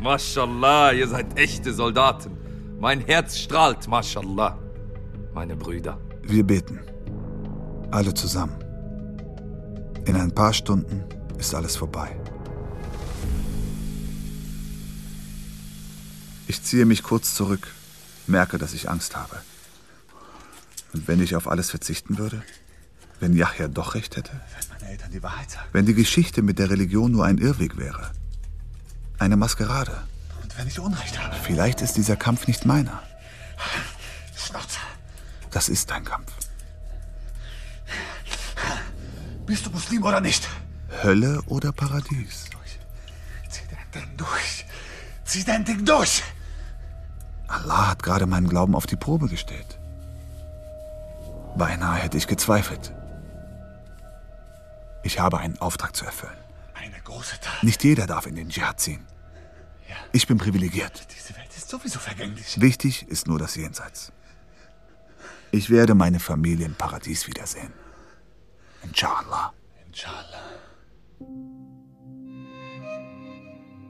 [0.00, 2.36] Mashallah, ihr seid echte Soldaten.
[2.80, 4.58] Mein Herz strahlt, Mashallah.
[5.34, 5.98] Meine Brüder.
[6.22, 6.80] Wir beten.
[7.92, 8.58] Alle zusammen.
[10.04, 11.04] In ein paar Stunden
[11.38, 12.16] ist alles vorbei.
[16.48, 17.68] Ich ziehe mich kurz zurück,
[18.26, 19.36] merke, dass ich Angst habe.
[20.92, 22.42] Und wenn ich auf alles verzichten würde?
[23.20, 24.32] Wenn Yahya doch recht hätte?
[24.88, 25.68] Eltern die Wahrheit sagen.
[25.72, 28.10] Wenn die Geschichte mit der Religion nur ein Irrweg wäre?
[29.18, 29.92] Eine Maskerade?
[30.42, 31.36] Und wenn ich Unrecht habe?
[31.42, 33.02] Vielleicht ist dieser Kampf nicht meiner.
[34.36, 34.78] Schnauze.
[35.50, 36.32] Das ist dein Kampf.
[39.46, 40.48] Bist du Muslim oder nicht?
[41.02, 42.46] Hölle oder Paradies?
[43.48, 44.66] Zieh dein Ding durch.
[45.24, 46.22] Zieh dein Ding durch.
[47.46, 49.78] Allah hat gerade meinen Glauben auf die Probe gestellt.
[51.56, 52.92] Beinahe hätte ich gezweifelt.
[55.02, 56.36] Ich habe einen Auftrag zu erfüllen.
[56.74, 57.62] Eine große Tat.
[57.62, 59.06] Nicht jeder darf in den Dschihad ziehen.
[60.12, 61.06] Ich bin privilegiert.
[61.14, 62.60] Diese Welt ist sowieso vergänglich.
[62.60, 64.12] Wichtig ist nur das Jenseits.
[65.50, 67.72] Ich werde meine Familie im Paradies wiedersehen.
[68.82, 69.52] Inshallah.
[69.86, 70.48] Inshallah.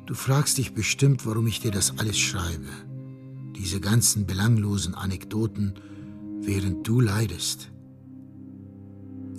[0.07, 2.68] Du fragst dich bestimmt, warum ich dir das alles schreibe.
[3.57, 5.75] Diese ganzen belanglosen Anekdoten,
[6.40, 7.71] während du leidest.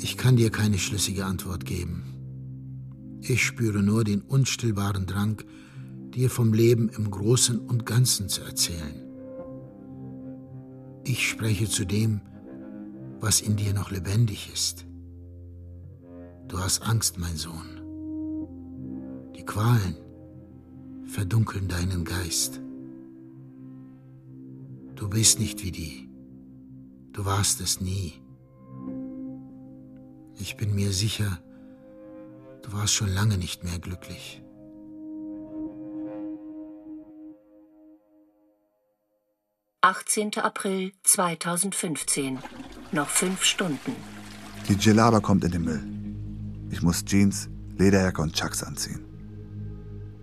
[0.01, 2.03] Ich kann dir keine schlüssige Antwort geben.
[3.21, 5.43] Ich spüre nur den unstillbaren Drang,
[6.13, 8.95] dir vom Leben im Großen und Ganzen zu erzählen.
[11.03, 12.21] Ich spreche zu dem,
[13.19, 14.85] was in dir noch lebendig ist.
[16.47, 17.81] Du hast Angst, mein Sohn.
[19.35, 19.97] Die Qualen
[21.07, 22.61] verdunkeln deinen Geist.
[24.95, 26.09] Du bist nicht wie die.
[27.11, 28.13] Du warst es nie.
[30.41, 31.37] Ich bin mir sicher,
[32.61, 34.41] du warst schon lange nicht mehr glücklich.
[39.81, 42.39] Achtzehnter April 2015.
[42.93, 43.95] Noch fünf Stunden.
[44.69, 45.83] Die Gelaba kommt in den Müll.
[46.71, 49.03] Ich muss Jeans, Lederjacke und Chucks anziehen.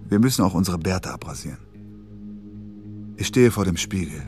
[0.09, 1.59] Wir müssen auch unsere Bärte abrasieren.
[3.16, 4.22] Ich stehe vor dem Spiegel.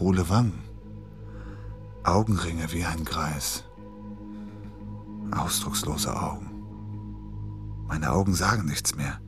[0.00, 0.62] Hohle Wangen.
[2.02, 3.65] Augenringe wie ein Greis.
[5.32, 6.50] Ausdruckslose Augen.
[7.88, 9.20] Meine Augen sagen nichts mehr.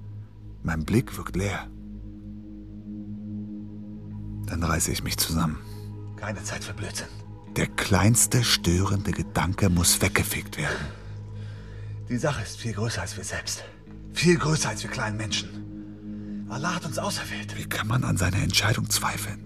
[0.63, 1.69] Mein Blick wirkt leer.
[4.47, 5.59] Dann reiße ich mich zusammen.
[6.17, 7.09] Keine Zeit für Blödsinn.
[7.57, 10.87] Der kleinste störende Gedanke muss weggefegt werden.
[12.09, 13.65] Die Sache ist viel größer als wir selbst.
[14.13, 16.47] Viel größer als wir kleinen Menschen.
[16.49, 17.57] Allah hat uns auserwählt.
[17.57, 19.45] Wie kann man an seiner Entscheidung zweifeln?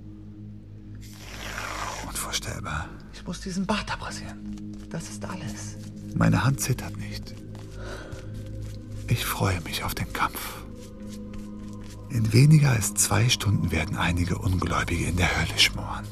[2.06, 2.88] Unvorstellbar.
[3.12, 4.86] Ich muss diesen Bart abrasieren.
[4.88, 5.76] Das ist alles.
[6.14, 7.35] Meine Hand zittert nicht.
[9.09, 10.62] Ich freue mich auf den Kampf.
[12.11, 16.07] In weniger als zwei Stunden werden einige Ungläubige in der Hölle schmoren.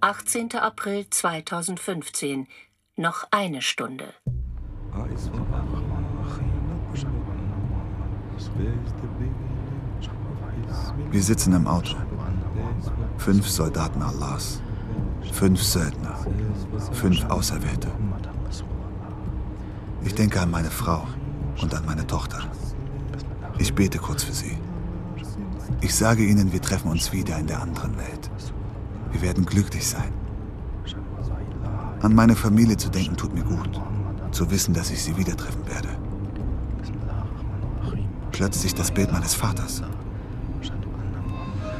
[0.00, 2.48] Achtzehnter April 2015.
[2.96, 4.14] Noch eine Stunde.
[11.10, 11.96] Wir sitzen im Auto.
[13.18, 14.60] Fünf Soldaten Allahs.
[15.32, 16.16] Fünf Söldner.
[16.92, 17.88] Fünf Auserwählte.
[20.02, 21.06] Ich denke an meine Frau
[21.60, 22.40] und an meine Tochter.
[23.58, 24.56] Ich bete kurz für sie.
[25.82, 28.30] Ich sage ihnen, wir treffen uns wieder in der anderen Welt.
[29.12, 30.12] Wir werden glücklich sein.
[32.02, 33.80] An meine Familie zu denken tut mir gut.
[34.30, 35.88] Zu wissen, dass ich sie wieder treffen werde.
[38.32, 39.82] Plötzlich das Bild meines Vaters.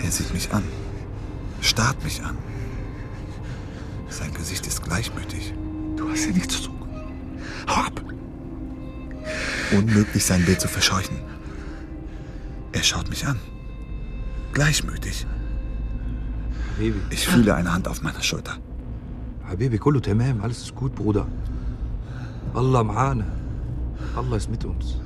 [0.03, 0.63] Er sieht mich an,
[1.61, 2.37] starrt mich an.
[4.09, 5.55] Sein Gesicht ist gleichmütig.
[5.97, 6.91] Du hast hier nichts zu suchen.
[7.69, 8.01] Hau ab!
[9.73, 11.17] Unmöglich, sein Bild zu verscheuchen.
[12.73, 13.39] Er schaut mich an.
[14.53, 15.27] Gleichmütig.
[16.81, 17.01] Habibi.
[17.11, 18.57] Ich fühle eine Hand auf meiner Schulter.
[19.49, 21.27] Habibi, kullu tamam, alles ist gut, Bruder.
[22.55, 23.25] Allah ma'ana.
[24.17, 24.97] Allah ist mit uns.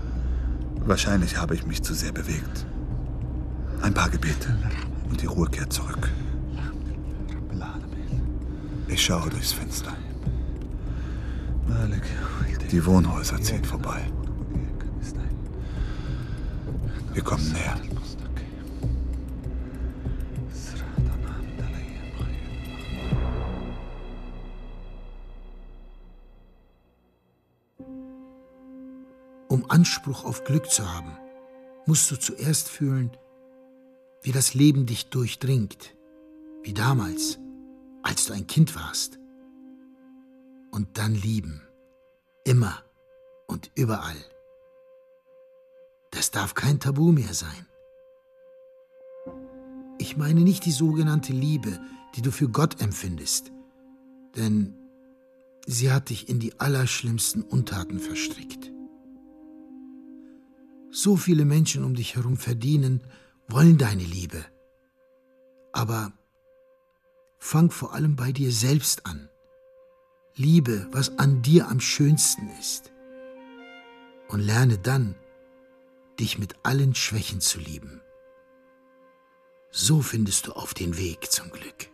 [0.87, 2.67] Wahrscheinlich habe ich mich zu sehr bewegt.
[3.83, 4.57] Ein paar Gebete
[5.11, 6.09] und die Ruhe kehrt zurück.
[8.95, 9.93] Ich schaue durchs Fenster.
[12.71, 14.01] Die Wohnhäuser ziehen vorbei.
[17.13, 17.77] Wir kommen näher.
[29.49, 31.11] Um Anspruch auf Glück zu haben,
[31.87, 33.11] musst du zuerst fühlen,
[34.23, 35.97] wie das Leben dich durchdringt,
[36.63, 37.41] wie damals,
[38.05, 39.19] als du ein Kind warst.
[40.71, 41.63] Und dann lieben,
[42.45, 42.85] immer
[43.49, 44.17] und überall.
[46.11, 47.67] Das darf kein Tabu mehr sein.
[49.99, 51.81] Ich meine nicht die sogenannte Liebe,
[52.15, 53.53] die du für Gott empfindest,
[54.37, 54.75] denn
[55.67, 58.71] sie hat dich in die allerschlimmsten Untaten verstrickt.
[60.91, 63.03] So viele Menschen um dich herum verdienen,
[63.49, 64.45] wollen deine Liebe.
[65.73, 66.13] Aber
[67.45, 69.29] fang vor allem bei dir selbst an.
[70.35, 72.91] Liebe, was an dir am schönsten ist.
[74.29, 75.15] Und lerne dann,
[76.19, 78.01] dich mit allen Schwächen zu lieben.
[79.71, 81.91] So findest du auf den Weg zum Glück.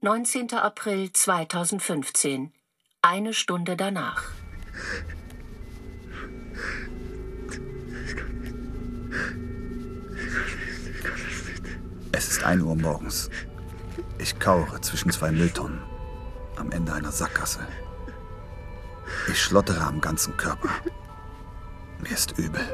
[0.00, 2.54] Neunzehnter April 2015.
[3.02, 4.24] Eine Stunde danach.
[12.16, 13.28] Es ist 1 Uhr morgens.
[14.16, 15.82] Ich kauere zwischen zwei Mülltonnen
[16.56, 17.60] am Ende einer Sackgasse.
[19.30, 20.70] Ich schlottere am ganzen Körper.
[22.00, 22.66] Mir ist übel.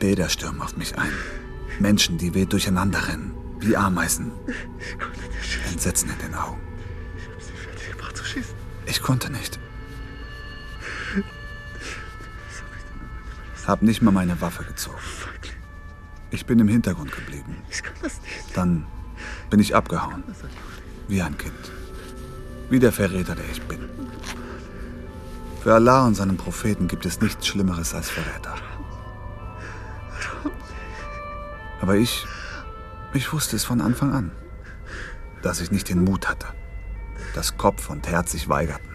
[0.00, 1.12] Bilder stürmen auf mich ein.
[1.78, 4.32] Menschen, die wild durcheinander rennen, wie Ameisen.
[5.70, 6.60] Entsetzen in den Augen.
[8.86, 9.60] Ich konnte nicht.
[13.66, 14.96] Hab nicht mal meine Waffe gezogen.
[16.30, 17.56] Ich bin im Hintergrund geblieben.
[18.54, 18.86] Dann
[19.48, 20.22] bin ich abgehauen.
[21.08, 21.72] Wie ein Kind.
[22.68, 23.88] Wie der Verräter, der ich bin.
[25.62, 28.54] Für Allah und seinen Propheten gibt es nichts Schlimmeres als Verräter.
[31.80, 32.26] Aber ich,
[33.12, 34.30] ich wusste es von Anfang an,
[35.42, 36.46] dass ich nicht den Mut hatte,
[37.34, 38.88] dass Kopf und Herz sich weigerten.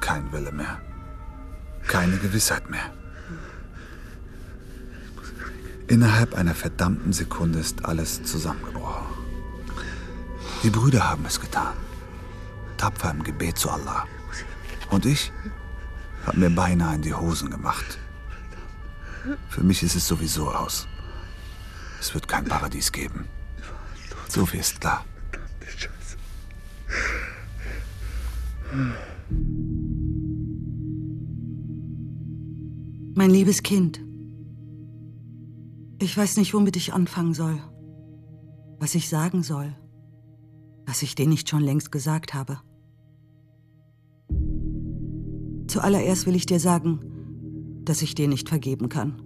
[0.00, 0.80] Kein Wille mehr.
[1.86, 2.92] Keine Gewissheit mehr.
[5.86, 9.06] Innerhalb einer verdammten Sekunde ist alles zusammengebrochen.
[10.62, 11.74] Die Brüder haben es getan.
[12.78, 14.06] Tapfer im Gebet zu Allah.
[14.90, 15.30] Und ich
[16.26, 17.98] habe mir beinahe in die Hosen gemacht.
[19.48, 20.86] Für mich ist es sowieso aus.
[22.00, 23.28] Es wird kein Paradies geben.
[24.28, 25.04] So viel ist klar.
[33.16, 34.04] Mein liebes Kind,
[36.00, 37.60] ich weiß nicht, womit ich anfangen soll,
[38.80, 39.76] was ich sagen soll,
[40.84, 42.58] was ich dir nicht schon längst gesagt habe.
[45.68, 46.98] Zuallererst will ich dir sagen,
[47.84, 49.22] dass ich dir nicht vergeben kann,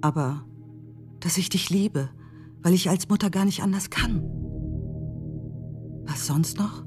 [0.00, 0.44] aber
[1.20, 2.10] dass ich dich liebe,
[2.62, 4.22] weil ich als Mutter gar nicht anders kann.
[6.06, 6.84] Was sonst noch?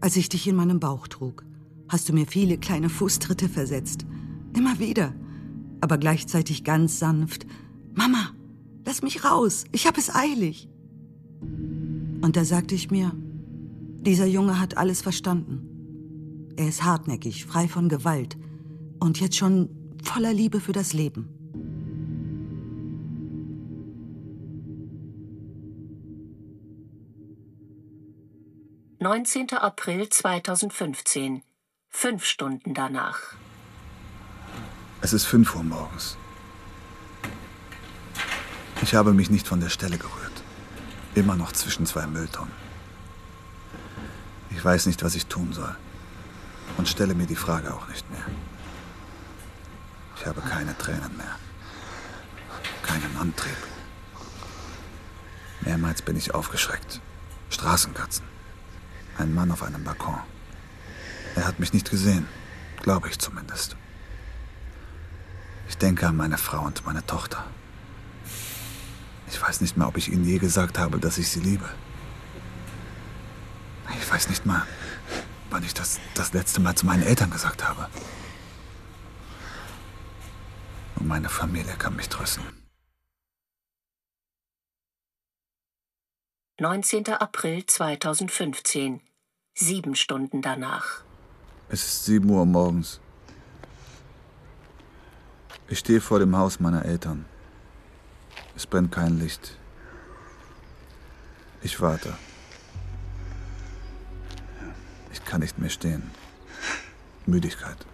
[0.00, 1.45] Als ich dich in meinem Bauch trug,
[1.88, 4.06] hast du mir viele kleine Fußtritte versetzt.
[4.54, 5.14] Immer wieder.
[5.80, 7.46] Aber gleichzeitig ganz sanft.
[7.94, 8.30] Mama,
[8.84, 9.64] lass mich raus.
[9.72, 10.68] Ich habe es eilig.
[11.40, 13.12] Und da sagte ich mir,
[14.00, 16.54] dieser Junge hat alles verstanden.
[16.56, 18.36] Er ist hartnäckig, frei von Gewalt
[18.98, 19.68] und jetzt schon
[20.02, 21.28] voller Liebe für das Leben.
[28.98, 31.42] Neunzehnter April 2015.
[31.90, 33.18] Fünf Stunden danach.
[35.00, 36.16] Es ist 5 Uhr morgens.
[38.82, 40.42] Ich habe mich nicht von der Stelle gerührt.
[41.14, 42.52] Immer noch zwischen zwei Mülltonnen.
[44.50, 45.74] Ich weiß nicht, was ich tun soll.
[46.76, 48.24] Und stelle mir die Frage auch nicht mehr.
[50.16, 51.36] Ich habe keine Tränen mehr.
[52.82, 53.56] Keinen Antrieb.
[55.60, 57.00] Mehrmals bin ich aufgeschreckt.
[57.50, 58.24] Straßenkatzen.
[59.18, 60.18] Ein Mann auf einem Balkon.
[61.36, 62.26] Er hat mich nicht gesehen.
[62.82, 63.76] Glaube ich zumindest.
[65.68, 67.44] Ich denke an meine Frau und meine Tochter.
[69.28, 71.68] Ich weiß nicht mehr, ob ich ihnen je gesagt habe, dass ich sie liebe.
[74.00, 74.66] Ich weiß nicht mal,
[75.50, 77.88] wann ich das das letzte Mal zu meinen Eltern gesagt habe.
[80.96, 82.44] Und meine Familie kann mich trösten.
[86.58, 87.08] 19.
[87.08, 89.02] April 2015.
[89.54, 91.05] Sieben Stunden danach.
[91.68, 93.00] Es ist 7 Uhr morgens.
[95.68, 97.24] Ich stehe vor dem Haus meiner Eltern.
[98.54, 99.56] Es brennt kein Licht.
[101.62, 102.14] Ich warte.
[105.12, 106.10] Ich kann nicht mehr stehen.
[107.26, 107.84] Müdigkeit.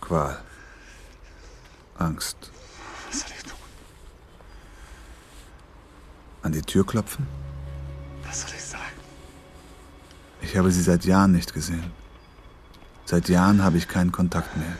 [0.00, 0.42] Qual.
[1.98, 2.50] Angst.
[3.08, 3.58] Was soll ich tun?
[6.42, 7.28] An die Tür klopfen?
[8.24, 8.81] Was soll ich sagen?
[10.42, 11.92] Ich habe sie seit Jahren nicht gesehen.
[13.06, 14.76] Seit Jahren habe ich keinen Kontakt mehr.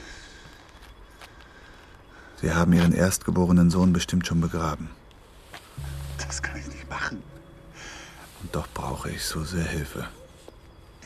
[2.40, 4.90] Sie haben Ihren erstgeborenen Sohn bestimmt schon begraben.
[6.18, 7.22] Das kann ich nicht machen.
[8.42, 10.08] Und doch brauche ich so sehr Hilfe.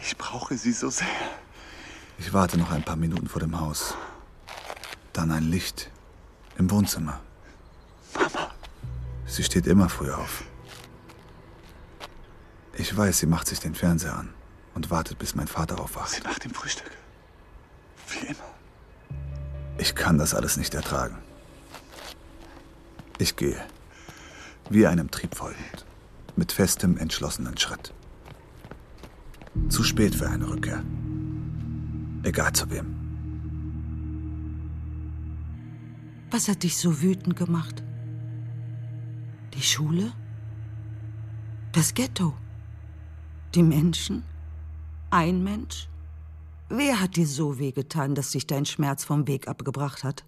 [0.00, 1.06] Ich brauche sie so sehr.
[2.18, 3.94] Ich warte noch ein paar Minuten vor dem Haus.
[5.12, 5.90] Dann ein Licht
[6.56, 7.20] im Wohnzimmer.
[9.26, 10.44] Sie steht immer früh auf.
[12.72, 14.32] Ich weiß, sie macht sich den Fernseher an
[14.76, 16.10] und wartet, bis mein Vater aufwacht.
[16.10, 16.90] Sie nach dem Frühstück.
[18.10, 18.50] Wie immer.
[19.78, 21.16] Ich kann das alles nicht ertragen.
[23.18, 23.60] Ich gehe.
[24.68, 25.86] Wie einem Trieb folgend.
[26.36, 27.94] Mit festem, entschlossenen Schritt.
[29.70, 30.82] Zu spät für eine Rückkehr.
[32.22, 32.94] Egal zu wem.
[36.30, 37.82] Was hat dich so wütend gemacht?
[39.54, 40.12] Die Schule?
[41.72, 42.34] Das Ghetto?
[43.54, 44.35] Die Menschen?
[45.10, 45.88] Ein Mensch?
[46.68, 50.24] Wer hat dir so wehgetan, dass dich dein Schmerz vom Weg abgebracht hat?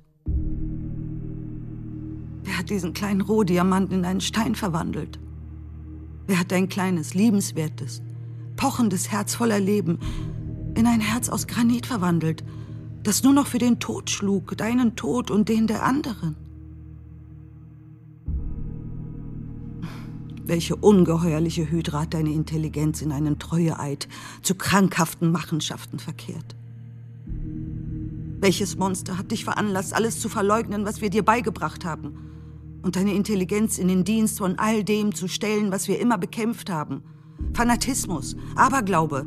[2.44, 5.18] Wer hat diesen kleinen Rohdiamanten in einen Stein verwandelt?
[6.28, 8.02] Wer hat dein kleines, liebenswertes,
[8.56, 9.98] pochendes Herz voller Leben
[10.76, 12.44] in ein Herz aus Granit verwandelt,
[13.02, 16.36] das nur noch für den Tod schlug, deinen Tod und den der anderen?
[20.48, 24.08] Welche ungeheuerliche Hydra hat deine Intelligenz in einen Treueeid
[24.40, 26.56] zu krankhaften Machenschaften verkehrt?
[28.40, 32.80] Welches Monster hat dich veranlasst, alles zu verleugnen, was wir dir beigebracht haben?
[32.82, 36.70] Und deine Intelligenz in den Dienst von all dem zu stellen, was wir immer bekämpft
[36.70, 37.02] haben?
[37.52, 39.26] Fanatismus, Aberglaube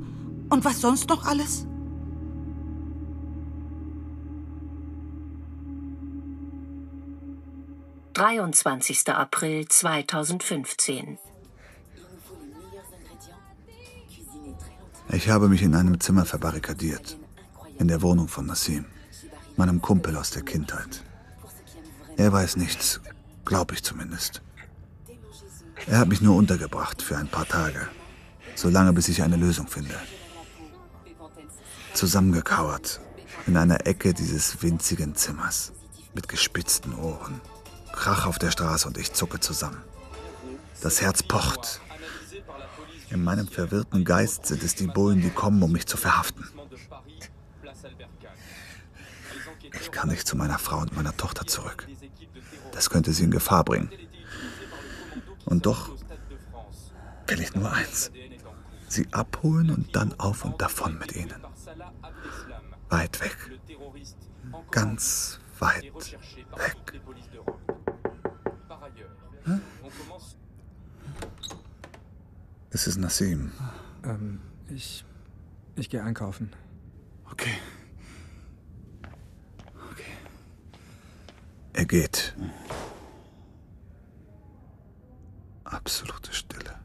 [0.49, 1.67] und was sonst noch alles?
[8.22, 11.17] Dreiundzwanzigster April 2015.
[15.11, 17.17] Ich habe mich in einem Zimmer verbarrikadiert.
[17.80, 18.86] In der Wohnung von Nassim,
[19.57, 21.01] meinem Kumpel aus der Kindheit.
[22.15, 23.01] Er weiß nichts,
[23.43, 24.43] glaube ich zumindest.
[25.88, 27.88] Er hat mich nur untergebracht für ein paar Tage.
[28.53, 29.95] Solange, bis ich eine Lösung finde.
[31.95, 33.01] Zusammengekauert
[33.47, 35.74] in einer Ecke dieses winzigen Zimmers.
[36.13, 37.41] Mit gespitzten Ohren.
[37.93, 39.81] Krach auf der Straße und ich zucke zusammen.
[40.81, 41.81] Das Herz pocht.
[43.09, 46.47] In meinem verwirrten Geist sind es die Bullen, die kommen, um mich zu verhaften.
[49.79, 51.87] Ich kann nicht zu meiner Frau und meiner Tochter zurück.
[52.71, 53.91] Das könnte sie in Gefahr bringen.
[55.45, 55.89] Und doch
[57.27, 58.11] will ich nur eins.
[58.87, 61.35] Sie abholen und dann auf und davon mit ihnen.
[62.89, 63.37] Weit weg.
[64.69, 65.83] Ganz weit
[66.55, 66.80] weg.
[72.72, 73.51] Es ist Nassim.
[74.03, 75.05] Ähm, ich.
[75.76, 76.51] Ich gehe einkaufen.
[77.30, 77.53] Okay.
[81.74, 82.36] Er geht.
[85.63, 86.76] Absolute Stille.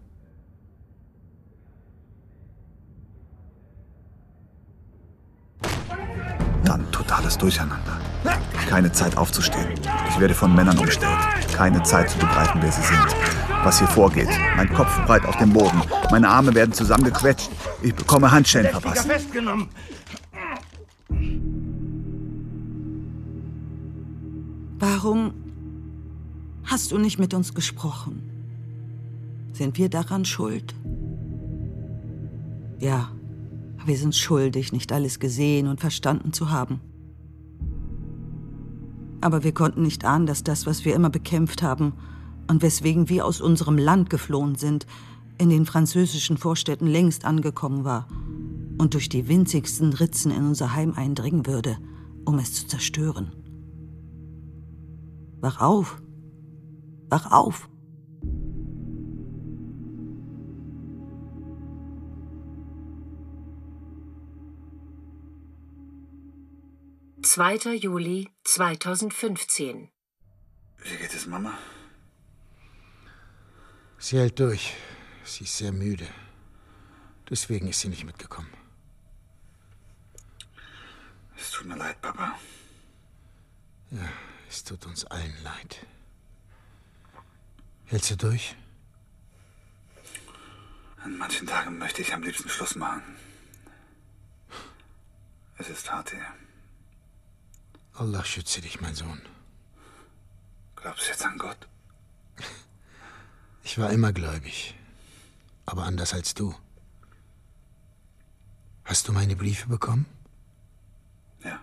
[6.64, 8.00] Dann totales Durcheinander.
[8.68, 9.68] Keine Zeit aufzustehen.
[10.08, 11.18] Ich werde von Männern umstellt.
[11.54, 13.45] Keine Zeit zu begreifen, wer sie sind.
[13.66, 14.28] Was hier vorgeht.
[14.56, 15.82] Mein Kopf breit auf dem Boden.
[16.12, 17.50] Meine Arme werden zusammengequetscht.
[17.82, 19.08] Ich bekomme Handschellen verpasst.
[19.08, 19.66] festgenommen.
[24.78, 25.34] Warum
[26.62, 28.22] hast du nicht mit uns gesprochen?
[29.52, 30.72] Sind wir daran schuld?
[32.78, 33.10] Ja,
[33.84, 36.80] wir sind schuldig, nicht alles gesehen und verstanden zu haben.
[39.20, 41.94] Aber wir konnten nicht ahnen, dass das, was wir immer bekämpft haben
[42.48, 44.86] und weswegen wir aus unserem Land geflohen sind,
[45.38, 48.08] in den französischen Vorstädten längst angekommen war
[48.78, 51.78] und durch die winzigsten Ritzen in unser Heim eindringen würde,
[52.24, 53.32] um es zu zerstören.
[55.40, 56.00] Wach auf!
[57.08, 57.68] Wach auf!
[67.26, 67.74] 2.
[67.74, 69.90] Juli 2015.
[70.78, 71.58] Wie geht es, Mama?
[74.08, 74.72] Sie hält durch.
[75.24, 76.06] Sie ist sehr müde.
[77.28, 78.52] Deswegen ist sie nicht mitgekommen.
[81.36, 82.38] Es tut mir leid, Papa.
[83.90, 84.08] Ja,
[84.48, 85.84] es tut uns allen leid.
[87.86, 88.54] Hältst du durch?
[91.02, 93.16] An manchen Tagen möchte ich am liebsten Schluss machen.
[95.58, 96.32] Es ist hart hier.
[97.94, 99.20] Allah schütze dich, mein Sohn.
[100.76, 101.66] Glaubst du jetzt an Gott?
[103.66, 104.76] Ich war immer gläubig,
[105.66, 106.54] aber anders als du.
[108.84, 110.06] Hast du meine Briefe bekommen?
[111.42, 111.60] Ja.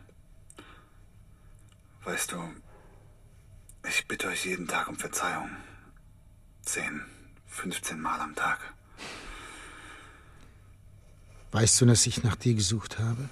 [2.03, 2.43] Weißt du,
[3.87, 5.49] ich bitte euch jeden Tag um Verzeihung.
[6.63, 7.05] Zehn,
[7.47, 8.59] 15 Mal am Tag.
[11.53, 13.29] Weißt du, dass ich nach dir gesucht habe?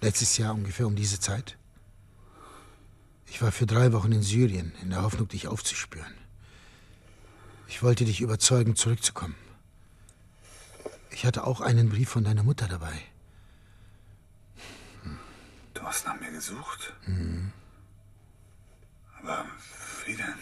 [0.00, 1.56] Letztes Jahr ungefähr um diese Zeit?
[3.26, 6.27] Ich war für drei Wochen in Syrien, in der Hoffnung, dich aufzuspüren.
[7.68, 9.36] Ich wollte dich überzeugen, zurückzukommen.
[11.10, 12.92] Ich hatte auch einen Brief von deiner Mutter dabei.
[15.74, 16.94] Du hast nach mir gesucht?
[17.06, 17.52] Mhm.
[19.20, 19.44] Aber
[20.06, 20.34] wie denn?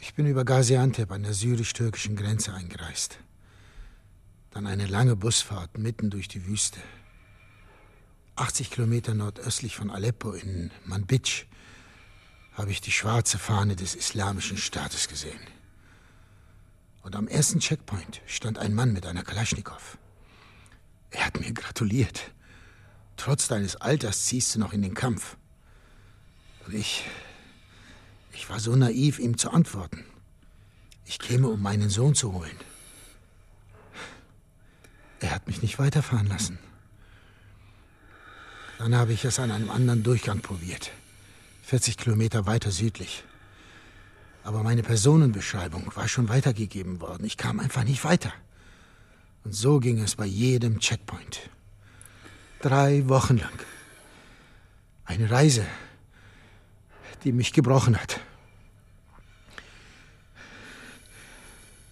[0.00, 3.18] Ich bin über Gaziantep an der syrisch-türkischen Grenze eingereist.
[4.50, 6.80] Dann eine lange Busfahrt mitten durch die Wüste.
[8.36, 11.47] 80 Kilometer nordöstlich von Aleppo in Manbij
[12.58, 15.40] habe ich die schwarze Fahne des Islamischen Staates gesehen.
[17.02, 19.96] Und am ersten Checkpoint stand ein Mann mit einer Kalaschnikow.
[21.10, 22.32] Er hat mir gratuliert.
[23.16, 25.36] Trotz deines Alters ziehst du noch in den Kampf.
[26.66, 27.04] Und ich.
[28.32, 30.04] Ich war so naiv, ihm zu antworten.
[31.04, 32.56] Ich käme, um meinen Sohn zu holen.
[35.20, 36.58] Er hat mich nicht weiterfahren lassen.
[38.78, 40.92] Dann habe ich es an einem anderen Durchgang probiert.
[41.68, 43.24] 40 Kilometer weiter südlich.
[44.42, 47.26] Aber meine Personenbeschreibung war schon weitergegeben worden.
[47.26, 48.32] Ich kam einfach nicht weiter.
[49.44, 51.50] Und so ging es bei jedem Checkpoint.
[52.62, 53.52] Drei Wochen lang.
[55.04, 55.66] Eine Reise,
[57.24, 58.18] die mich gebrochen hat.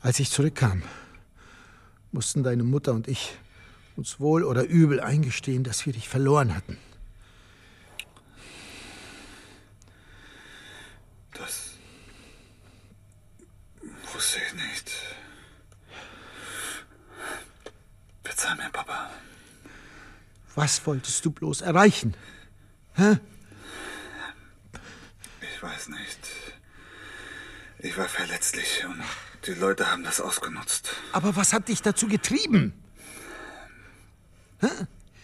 [0.00, 0.84] Als ich zurückkam,
[2.12, 3.36] mussten deine Mutter und ich
[3.94, 6.78] uns wohl oder übel eingestehen, dass wir dich verloren hatten.
[11.38, 11.72] Das
[14.14, 14.92] wusste ich nicht.
[18.46, 19.10] Verzeih mir, Papa.
[20.54, 22.14] Was wolltest du bloß erreichen?
[22.94, 23.18] Hä?
[25.40, 26.20] Ich weiß nicht.
[27.78, 29.02] Ich war verletzlich und
[29.46, 30.94] die Leute haben das ausgenutzt.
[31.12, 32.72] Aber was hat dich dazu getrieben?
[34.60, 34.70] Hä?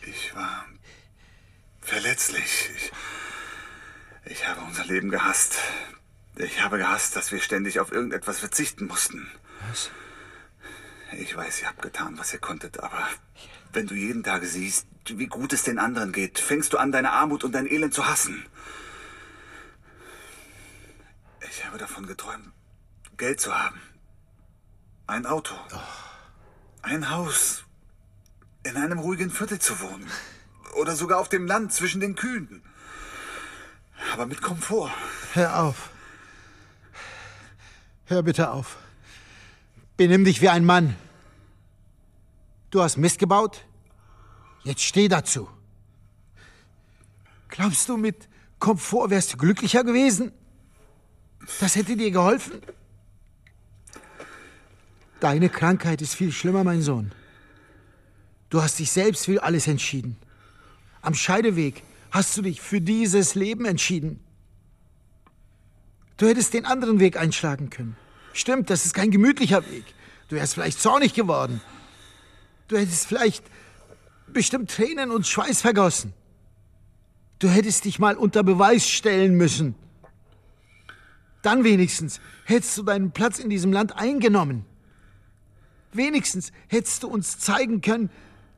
[0.05, 0.67] Ich war
[1.81, 2.71] verletzlich.
[2.75, 2.93] Ich,
[4.33, 5.59] ich habe unser Leben gehasst.
[6.37, 9.31] Ich habe gehasst, dass wir ständig auf irgendetwas verzichten mussten.
[9.71, 9.91] Was?
[11.19, 13.07] Ich weiß, ihr habt getan, was ihr konntet, aber
[13.73, 17.13] wenn du jeden Tag siehst, wie gut es den anderen geht, fängst du an, deine
[17.13, 18.47] Armut und dein Elend zu hassen.
[21.51, 22.51] Ich habe davon geträumt,
[23.17, 23.81] Geld zu haben.
[25.07, 25.55] Ein Auto.
[26.81, 27.65] Ein Haus.
[28.63, 30.11] In einem ruhigen Viertel zu wohnen.
[30.77, 32.63] Oder sogar auf dem Land zwischen den Kühen.
[34.13, 34.91] Aber mit Komfort.
[35.35, 35.91] Hör auf.
[38.07, 38.77] Hör bitte auf.
[40.03, 40.97] Benimm dich wie ein Mann.
[42.71, 43.65] Du hast Mist gebaut?
[44.65, 45.49] Jetzt steh dazu.
[47.47, 48.29] Glaubst du, mit
[48.59, 50.33] Komfort wärst du glücklicher gewesen?
[51.61, 52.61] Das hätte dir geholfen?
[55.21, 57.13] Deine Krankheit ist viel schlimmer, mein Sohn.
[58.51, 60.17] Du hast dich selbst für alles entschieden.
[61.01, 64.19] Am Scheideweg hast du dich für dieses Leben entschieden.
[66.17, 67.97] Du hättest den anderen Weg einschlagen können.
[68.33, 69.85] Stimmt, das ist kein gemütlicher Weg.
[70.29, 71.61] Du wärst vielleicht zornig geworden.
[72.69, 73.45] Du hättest vielleicht
[74.29, 76.15] bestimmt Tränen und Schweiß vergossen.
[77.39, 79.75] Du hättest dich mal unter Beweis stellen müssen.
[81.43, 84.65] Dann wenigstens hättest du deinen Platz in diesem Land eingenommen.
[85.93, 88.11] Wenigstens hättest du uns zeigen können,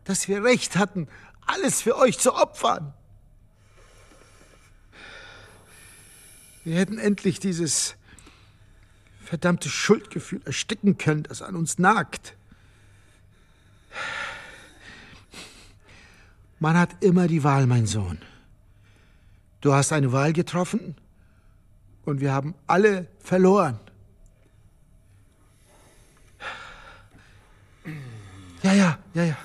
[0.05, 1.09] dass wir recht hatten,
[1.47, 2.93] alles für euch zu opfern.
[6.63, 7.97] Wir hätten endlich dieses
[9.25, 12.35] verdammte Schuldgefühl ersticken können, das an uns nagt.
[16.61, 18.19] Man hat immer die Wahl, mein Sohn.
[19.61, 20.95] Du hast eine Wahl getroffen
[22.05, 23.81] und wir haben alle verloren.
[28.63, 29.37] Ja, ja, ja, ja.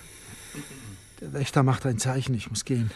[1.19, 2.91] Der Wächter macht ein Zeichen, ich muss gehen.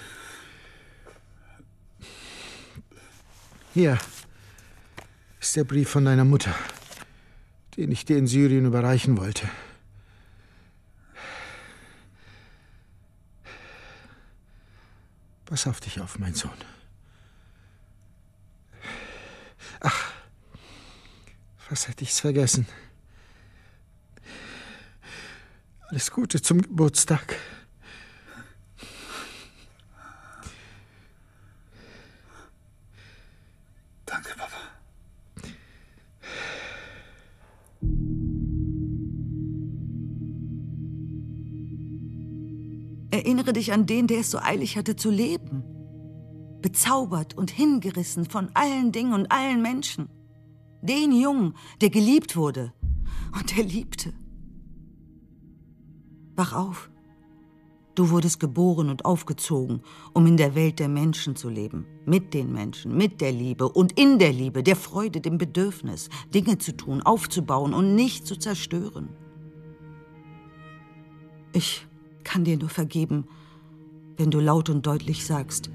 [3.74, 3.98] Hier
[5.54, 6.56] ist der Brief von deiner Mutter,
[7.78, 9.48] den ich dir in Syrien überreichen wollte.
[15.46, 16.50] Pass auf dich auf, mein Sohn.
[19.82, 20.14] Ach,
[21.70, 22.66] was hätte ich's vergessen?
[25.90, 27.36] Alles Gute zum Geburtstag.
[43.54, 45.64] Dich an den, der es so eilig hatte zu leben.
[46.62, 50.10] Bezaubert und hingerissen von allen Dingen und allen Menschen.
[50.82, 52.74] Den Jungen, der geliebt wurde
[53.34, 54.14] und der liebte.
[56.36, 56.90] Wach auf.
[57.96, 59.82] Du wurdest geboren und aufgezogen,
[60.14, 61.86] um in der Welt der Menschen zu leben.
[62.06, 66.58] Mit den Menschen, mit der Liebe und in der Liebe, der Freude, dem Bedürfnis, Dinge
[66.58, 69.10] zu tun, aufzubauen und nicht zu zerstören.
[71.54, 71.86] Ich
[72.24, 73.28] kann dir nur vergeben,
[74.18, 75.70] wenn du laut und deutlich sagst,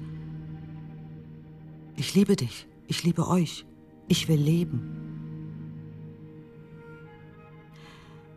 [1.95, 3.65] ich liebe dich, ich liebe euch,
[4.07, 5.09] ich will leben.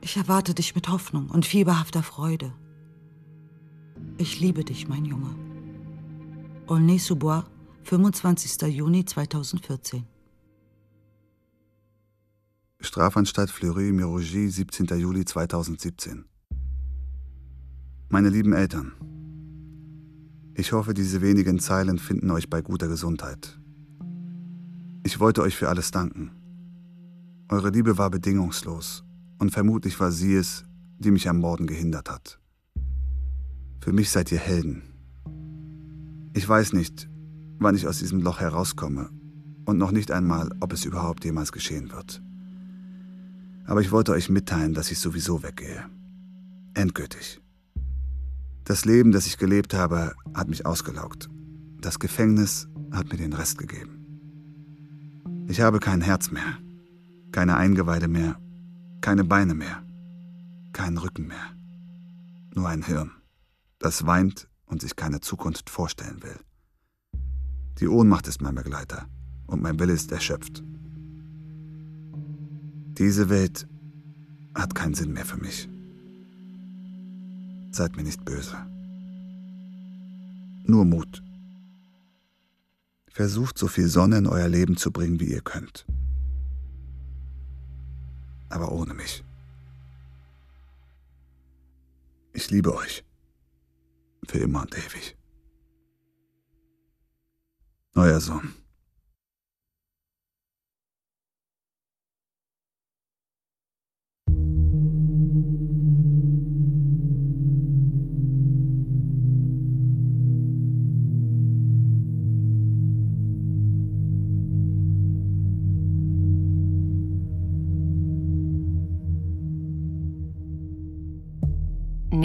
[0.00, 2.52] Ich erwarte dich mit Hoffnung und fieberhafter Freude.
[4.18, 5.36] Ich liebe dich, mein Junge.
[6.66, 7.44] Aulnay-sous-Bois,
[7.84, 8.62] 25.
[8.68, 10.04] Juni 2014.
[12.80, 14.86] Strafanstalt Fleury-Mérogis, 17.
[14.98, 16.24] Juli 2017.
[18.08, 18.92] Meine lieben Eltern,
[20.62, 23.58] ich hoffe, diese wenigen Zeilen finden euch bei guter Gesundheit.
[25.02, 26.30] Ich wollte euch für alles danken.
[27.48, 29.02] Eure Liebe war bedingungslos
[29.40, 30.64] und vermutlich war sie es,
[31.00, 32.38] die mich am Morden gehindert hat.
[33.80, 34.82] Für mich seid ihr Helden.
[36.32, 37.08] Ich weiß nicht,
[37.58, 39.10] wann ich aus diesem Loch herauskomme
[39.64, 42.22] und noch nicht einmal, ob es überhaupt jemals geschehen wird.
[43.66, 45.86] Aber ich wollte euch mitteilen, dass ich sowieso weggehe.
[46.74, 47.41] Endgültig.
[48.64, 51.28] Das Leben, das ich gelebt habe, hat mich ausgelaugt.
[51.80, 53.98] Das Gefängnis hat mir den Rest gegeben.
[55.48, 56.58] Ich habe kein Herz mehr,
[57.32, 58.38] keine Eingeweide mehr,
[59.00, 59.82] keine Beine mehr,
[60.72, 61.56] keinen Rücken mehr.
[62.54, 63.10] Nur ein Hirn,
[63.78, 66.38] das weint und sich keine Zukunft vorstellen will.
[67.80, 69.06] Die Ohnmacht ist mein Begleiter
[69.46, 70.62] und mein Wille ist erschöpft.
[72.98, 73.66] Diese Welt
[74.54, 75.68] hat keinen Sinn mehr für mich.
[77.72, 78.56] Seid mir nicht böse.
[80.64, 81.22] Nur Mut.
[83.08, 85.86] Versucht so viel Sonne in euer Leben zu bringen, wie ihr könnt.
[88.50, 89.24] Aber ohne mich.
[92.34, 93.04] Ich liebe euch.
[94.28, 95.16] Für immer und ewig.
[97.94, 98.54] Euer Sohn.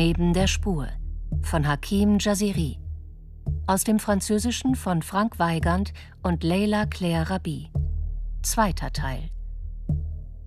[0.08, 0.88] Neben der Spur
[1.42, 2.80] von Hakim Jaziri.
[3.66, 5.92] Aus dem Französischen von Frank Weigand
[6.24, 7.70] und Leila Claire Rabi.
[8.42, 9.30] Zweiter Teil.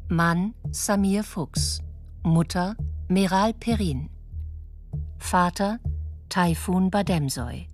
[0.08, 1.82] Mann Samir Fuchs.
[2.22, 2.74] Mutter
[3.08, 4.08] Meral Perin.
[5.18, 5.78] Vater
[6.30, 7.66] Taifun Bademsoy.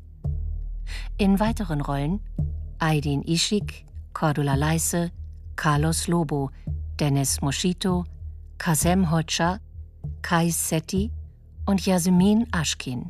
[1.18, 2.18] In weiteren Rollen
[2.80, 5.12] Aydin Ishik, Cordula Leisse,
[5.54, 6.50] Carlos Lobo,
[6.98, 8.04] Dennis Moschito,
[8.58, 9.60] Kasem Hoxha,
[10.20, 11.12] Kai Setti,
[11.66, 13.04] und Jasmin Aschkin.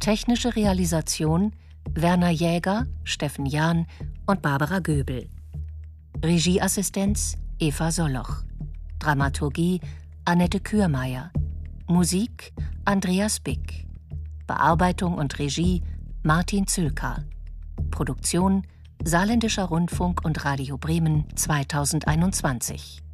[0.00, 1.52] Technische Realisation
[1.94, 3.86] Werner Jäger, Steffen Jahn
[4.26, 5.28] und Barbara Göbel.
[6.22, 8.42] Regieassistenz Eva Soloch.
[8.98, 9.80] Dramaturgie
[10.24, 11.30] Annette Kürmeier.
[11.86, 12.52] Musik
[12.84, 13.86] Andreas Bick.
[14.46, 15.82] Bearbeitung und Regie
[16.22, 17.24] Martin Zülker.
[17.90, 18.66] Produktion
[19.04, 23.05] Saarländischer Rundfunk und Radio Bremen 2021.